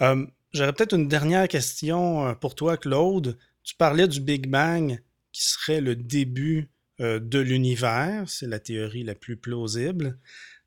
[0.00, 0.24] Euh,
[0.54, 3.36] j'aurais peut-être une dernière question euh, pour toi, Claude.
[3.64, 4.98] Tu parlais du Big Bang
[5.30, 6.70] qui serait le début
[7.02, 8.24] euh, de l'univers.
[8.28, 10.16] C'est la théorie la plus plausible.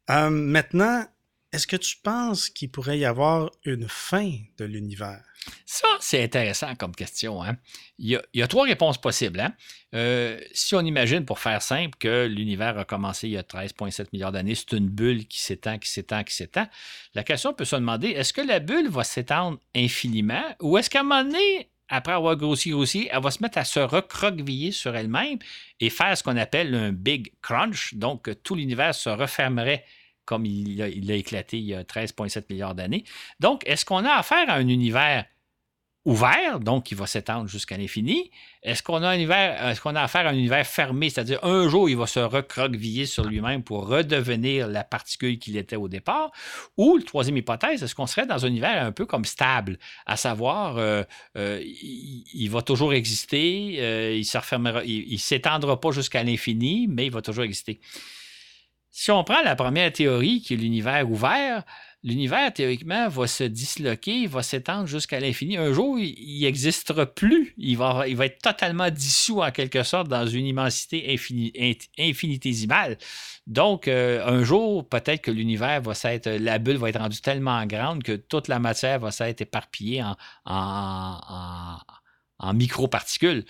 [0.07, 1.03] maintenant,
[1.53, 5.21] est-ce que tu penses qu'il pourrait y avoir une fin de l'univers?
[5.65, 7.41] Ça, c'est intéressant comme question.
[7.41, 7.55] Hein.
[7.99, 9.39] Il, y a, trois réponses possibles.
[9.39, 9.53] Hein.
[9.95, 14.07] Euh, si on imagine, pour faire simple, que l'univers a commencé il y a 13,7
[14.11, 16.67] milliards d'années, c'est une bulle qui s'étend, qui s'étend, qui s'étend,
[17.13, 20.99] la question peut se demander, est-ce que la bulle va s'étendre infiniment ou est-ce qu'à
[20.99, 24.95] un moment donné, après avoir grossi, grossi, elle va se mettre à se recroqueviller sur
[24.95, 25.39] elle-même
[25.79, 27.93] et faire ce qu'on appelle un big crunch.
[27.93, 29.85] Donc, tout l'univers se refermerait
[30.27, 33.05] comme il a, éclaté il y a 13,7 milliards d'années.
[33.39, 35.25] Donc, est-ce qu'on a affaire à un univers
[36.07, 38.31] ouvert, donc qui va s'étendre jusqu'à l'infini?
[38.63, 43.05] Est-ce qu'on a, affaire à un univers fermé, c'est-à-dire un jour, il va se recroqueviller
[43.05, 46.31] sur lui-même pour redevenir la particule qu'il était au départ?
[46.77, 50.77] Ou, troisième hypothèse, est-ce qu'on serait dans un univers un peu comme stable, à savoir,
[50.77, 51.03] euh,
[51.37, 57.21] euh, il, va toujours exister, euh, il ne s'étendra pas jusqu'à l'infini, mais il va
[57.21, 57.79] toujours exister?
[58.91, 61.63] Si on prend la première théorie, qui est l'univers ouvert,
[62.03, 65.57] l'univers, théoriquement, va se disloquer, va s'étendre jusqu'à l'infini.
[65.57, 67.53] Un jour, il n'existera plus.
[67.57, 71.15] Il va, être totalement dissous, en quelque sorte, dans une immensité
[71.99, 72.97] infinitésimale.
[73.45, 77.65] Donc, euh, un jour, peut-être que l'univers va s'être, la bulle va être rendue tellement
[77.65, 80.15] grande que toute la matière va s'être éparpillée en,
[80.45, 81.77] en, en,
[82.39, 83.45] en microparticules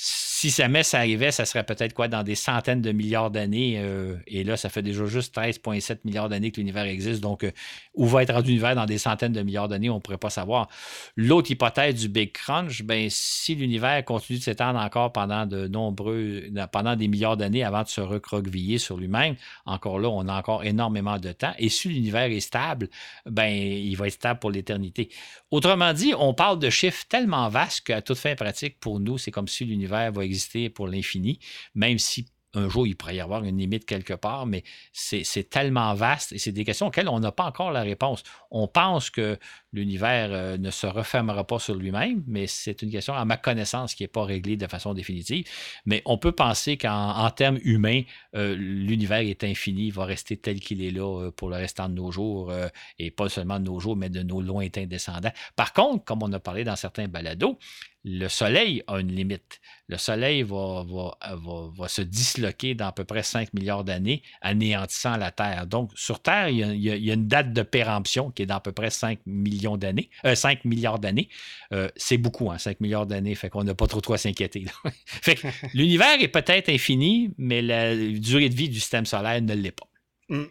[0.00, 3.74] si jamais ça arrivait, ça serait peut-être quoi dans des centaines de milliards d'années.
[3.78, 7.20] Euh, et là, ça fait déjà juste 13,7 milliards d'années que l'univers existe.
[7.20, 7.50] Donc, euh,
[7.94, 10.30] où va être rendu l'univers dans des centaines de milliards d'années, on ne pourrait pas
[10.30, 10.68] savoir.
[11.16, 16.44] L'autre hypothèse du Big Crunch, ben, si l'univers continue de s'étendre encore pendant de nombreux,
[16.70, 19.34] pendant des milliards d'années avant de se recroqueviller sur lui-même,
[19.66, 21.52] encore là, on a encore énormément de temps.
[21.58, 22.88] Et si l'univers est stable,
[23.26, 25.08] ben, il va être stable pour l'éternité.
[25.50, 29.30] Autrement dit, on parle de chiffres tellement vastes qu'à toute fin pratique, pour nous, c'est
[29.30, 31.38] comme si l'univers va exister pour l'infini,
[31.74, 35.92] même si un jour, il pourrait y avoir une limite quelque part, mais c'est tellement
[35.94, 38.22] vaste et c'est des questions auxquelles on n'a pas encore la réponse.
[38.50, 39.38] On pense que
[39.72, 43.94] l'univers euh, ne se refermera pas sur lui-même, mais c'est une question, à ma connaissance,
[43.94, 45.46] qui n'est pas réglée de façon définitive.
[45.84, 48.02] Mais on peut penser qu'en termes humains,
[48.34, 51.94] euh, l'univers est infini, va rester tel qu'il est là euh, pour le restant de
[51.94, 52.52] nos jours,
[52.98, 55.32] et pas seulement de nos jours, mais de nos lointains descendants.
[55.54, 57.58] Par contre, comme on a parlé dans certains balados,
[58.04, 59.60] le Soleil a une limite.
[59.88, 65.30] Le Soleil va, va, se disloquer dans à peu près 5 milliards d'années, anéantissant la
[65.30, 65.66] Terre.
[65.66, 68.72] Donc, sur Terre, il y, a, une date de péremption qui est dans à peu
[68.72, 71.28] près 5 millions d'années, 5 euh, milliards d'années.
[71.72, 74.66] Euh, c'est beaucoup, hein, 5 milliards d'années, fait qu'on n'a pas trop trop à s'inquiéter.
[75.06, 75.38] fait
[75.74, 79.88] l'univers est peut-être infini, mais la durée de vie du système solaire ne l'est pas.
[80.28, 80.44] Hmm.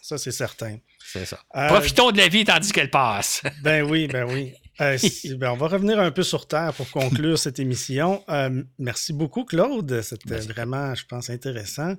[0.00, 0.78] Ça, c'est certain.
[0.98, 1.38] C'est ça.
[1.54, 3.42] Euh, Profitons de la vie tandis qu'elle passe.
[3.62, 4.52] ben oui, ben oui.
[4.80, 4.96] Euh,
[5.36, 8.22] ben, on va revenir un peu sur Terre pour conclure cette émission.
[8.28, 10.00] Euh, merci beaucoup, Claude.
[10.02, 11.94] C'était vraiment, je pense, intéressant.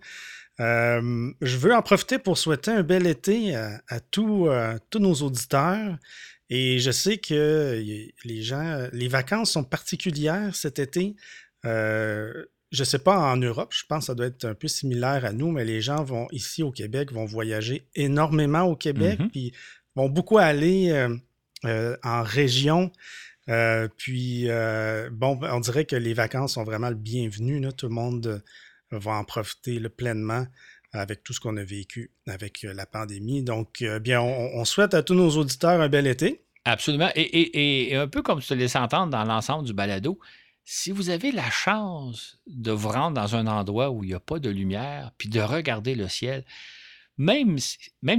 [0.60, 4.50] je veux en profiter pour souhaiter un bel été à, tous,
[4.90, 5.98] tous nos auditeurs.
[6.50, 7.82] Et je sais que
[8.26, 11.16] les gens, les vacances sont particulières cet été
[12.74, 15.26] je ne sais pas en Europe, je pense que ça doit être un peu similaire
[15.26, 19.30] à nous, mais les gens vont ici au Québec vont voyager énormément au Québec, mm-hmm.
[19.30, 19.54] puis
[19.96, 21.16] vont beaucoup aller euh,
[21.66, 22.92] euh, en région.
[23.50, 24.48] Euh, puis
[25.12, 27.62] bon, on dirait que les vacances sont vraiment le bienvenu.
[27.76, 28.44] Tout le monde
[28.92, 30.46] va en profiter pleinement
[30.92, 33.44] avec tout ce qu'on a vécu avec la pandémie.
[33.44, 36.44] Donc, bien, on, souhaite à tous nos auditeurs un bel été.
[36.66, 37.10] Absolument.
[37.16, 40.20] Et, et un peu comme tu te laisses entendre dans l'ensemble du balado,
[40.66, 44.20] si vous avez la chance de vous rendre dans un endroit où il n'y a
[44.20, 46.46] pas de lumière, puis de regarder le ciel,
[47.18, 47.58] même,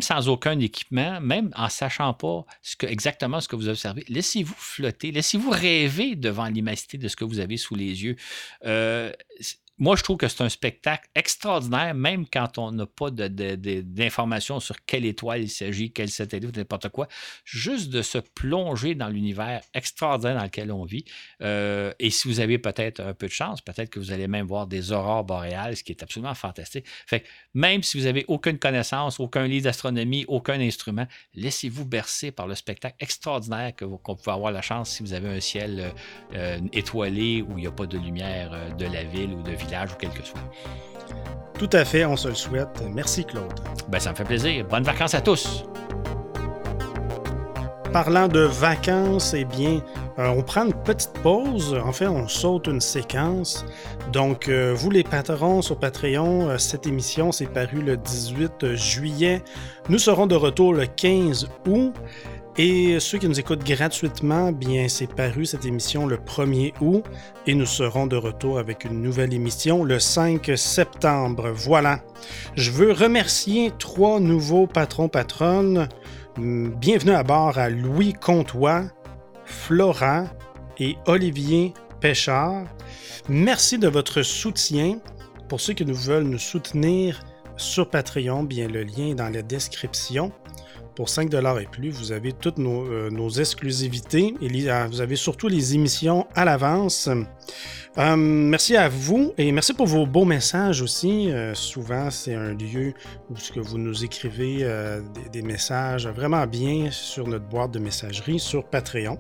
[0.01, 2.45] sans aucun équipement, même en sachant pas
[2.83, 7.41] exactement ce que vous observez, laissez-vous flotter, laissez-vous rêver devant l'immensité de ce que vous
[7.41, 8.17] avez sous les yeux.
[8.65, 9.13] Euh,
[9.77, 14.85] moi, je trouve que c'est un spectacle extraordinaire, même quand on n'a pas d'informations sur
[14.85, 17.09] quelle étoile il s'agit, quel satellite, n'importe quoi.
[17.45, 21.05] Juste de se plonger dans l'univers extraordinaire dans lequel on vit.
[21.43, 24.47] Euh, et si vous avez peut-être un peu de chance, peut-être que vous allez même
[24.47, 26.87] voir des aurores boréales, ce qui est absolument fantastique.
[27.07, 32.47] Fait même si vous n'avez aucune connaissance, aucun livre d'astronomie, aucun instrument, laissez-vous bercer par
[32.47, 35.81] le spectacle extraordinaire que vous, qu'on peut avoir la chance si vous avez un ciel
[35.81, 35.91] euh,
[36.35, 39.64] euh, étoilé où il n'y a pas de lumière de la ville ou de ville
[39.65, 40.41] ou quel que soit.
[41.59, 42.69] Tout à fait, on se le souhaite.
[42.93, 43.61] Merci Claude.
[43.89, 44.65] Ben, ça me fait plaisir.
[44.67, 45.65] Bonnes vacances à tous.
[47.93, 49.81] parlant de vacances, eh bien,
[50.19, 51.81] euh, on prend une petite pause.
[51.85, 53.65] En fait, on saute une séquence.
[54.13, 59.43] Donc, euh, vous les patrons sur Patreon, euh, cette émission s'est parue le 18 juillet.
[59.89, 61.95] Nous serons de retour le 15 août.
[62.57, 67.03] Et ceux qui nous écoutent gratuitement, bien, c'est paru cette émission le 1er août
[67.49, 71.51] et nous serons de retour avec une nouvelle émission le 5 septembre.
[71.53, 72.05] Voilà.
[72.55, 75.89] Je veux remercier trois nouveaux patrons patronnes.
[76.37, 78.85] Bienvenue à bord à Louis Comtois,
[79.45, 80.29] Florent
[80.79, 82.67] et Olivier Péchard.
[83.29, 85.01] Merci de votre soutien.
[85.49, 87.21] Pour ceux qui nous veulent nous soutenir
[87.57, 90.31] sur Patreon, bien le lien est dans la description.
[90.95, 95.49] Pour 5 et plus, vous avez toutes nos, euh, exclusivités et euh, vous avez surtout
[95.49, 97.09] les émissions à l'avance.
[97.99, 101.31] Euh, merci à vous et merci pour vos beaux messages aussi.
[101.55, 102.93] souvent, c'est un lieu
[103.31, 104.59] où ce que vous nous écrivez
[105.15, 109.19] des, des, messages vraiment bien sur notre boîte de messagerie sur Patreon.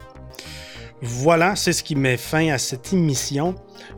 [1.02, 3.54] Voilà, c'est ce qui met fin à cette émission.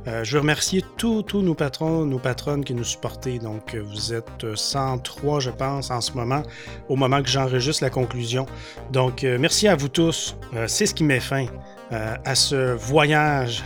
[0.06, 3.28] Euh, je veux remercier tous, nos patrons, nos patronnes qui nous supportent.
[3.28, 6.42] Donc, euh, vous êtes 103, je pense, en ce moment,
[6.88, 8.46] au moment que j'enregistre la conclusion.
[8.92, 10.36] Donc, euh, merci à vous tous.
[10.66, 11.46] c'est ce qui met fin
[11.90, 13.62] à ce voyage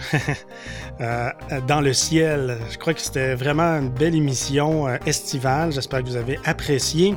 [1.68, 2.58] dans le ciel.
[2.70, 5.72] Je crois que c'était vraiment une belle émission estivale.
[5.72, 7.16] J'espère que vous avez apprécié.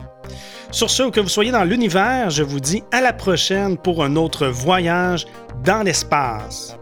[0.71, 4.15] Sur ce, que vous soyez dans l'univers, je vous dis à la prochaine pour un
[4.15, 5.27] autre voyage
[5.63, 6.77] dans l'espace.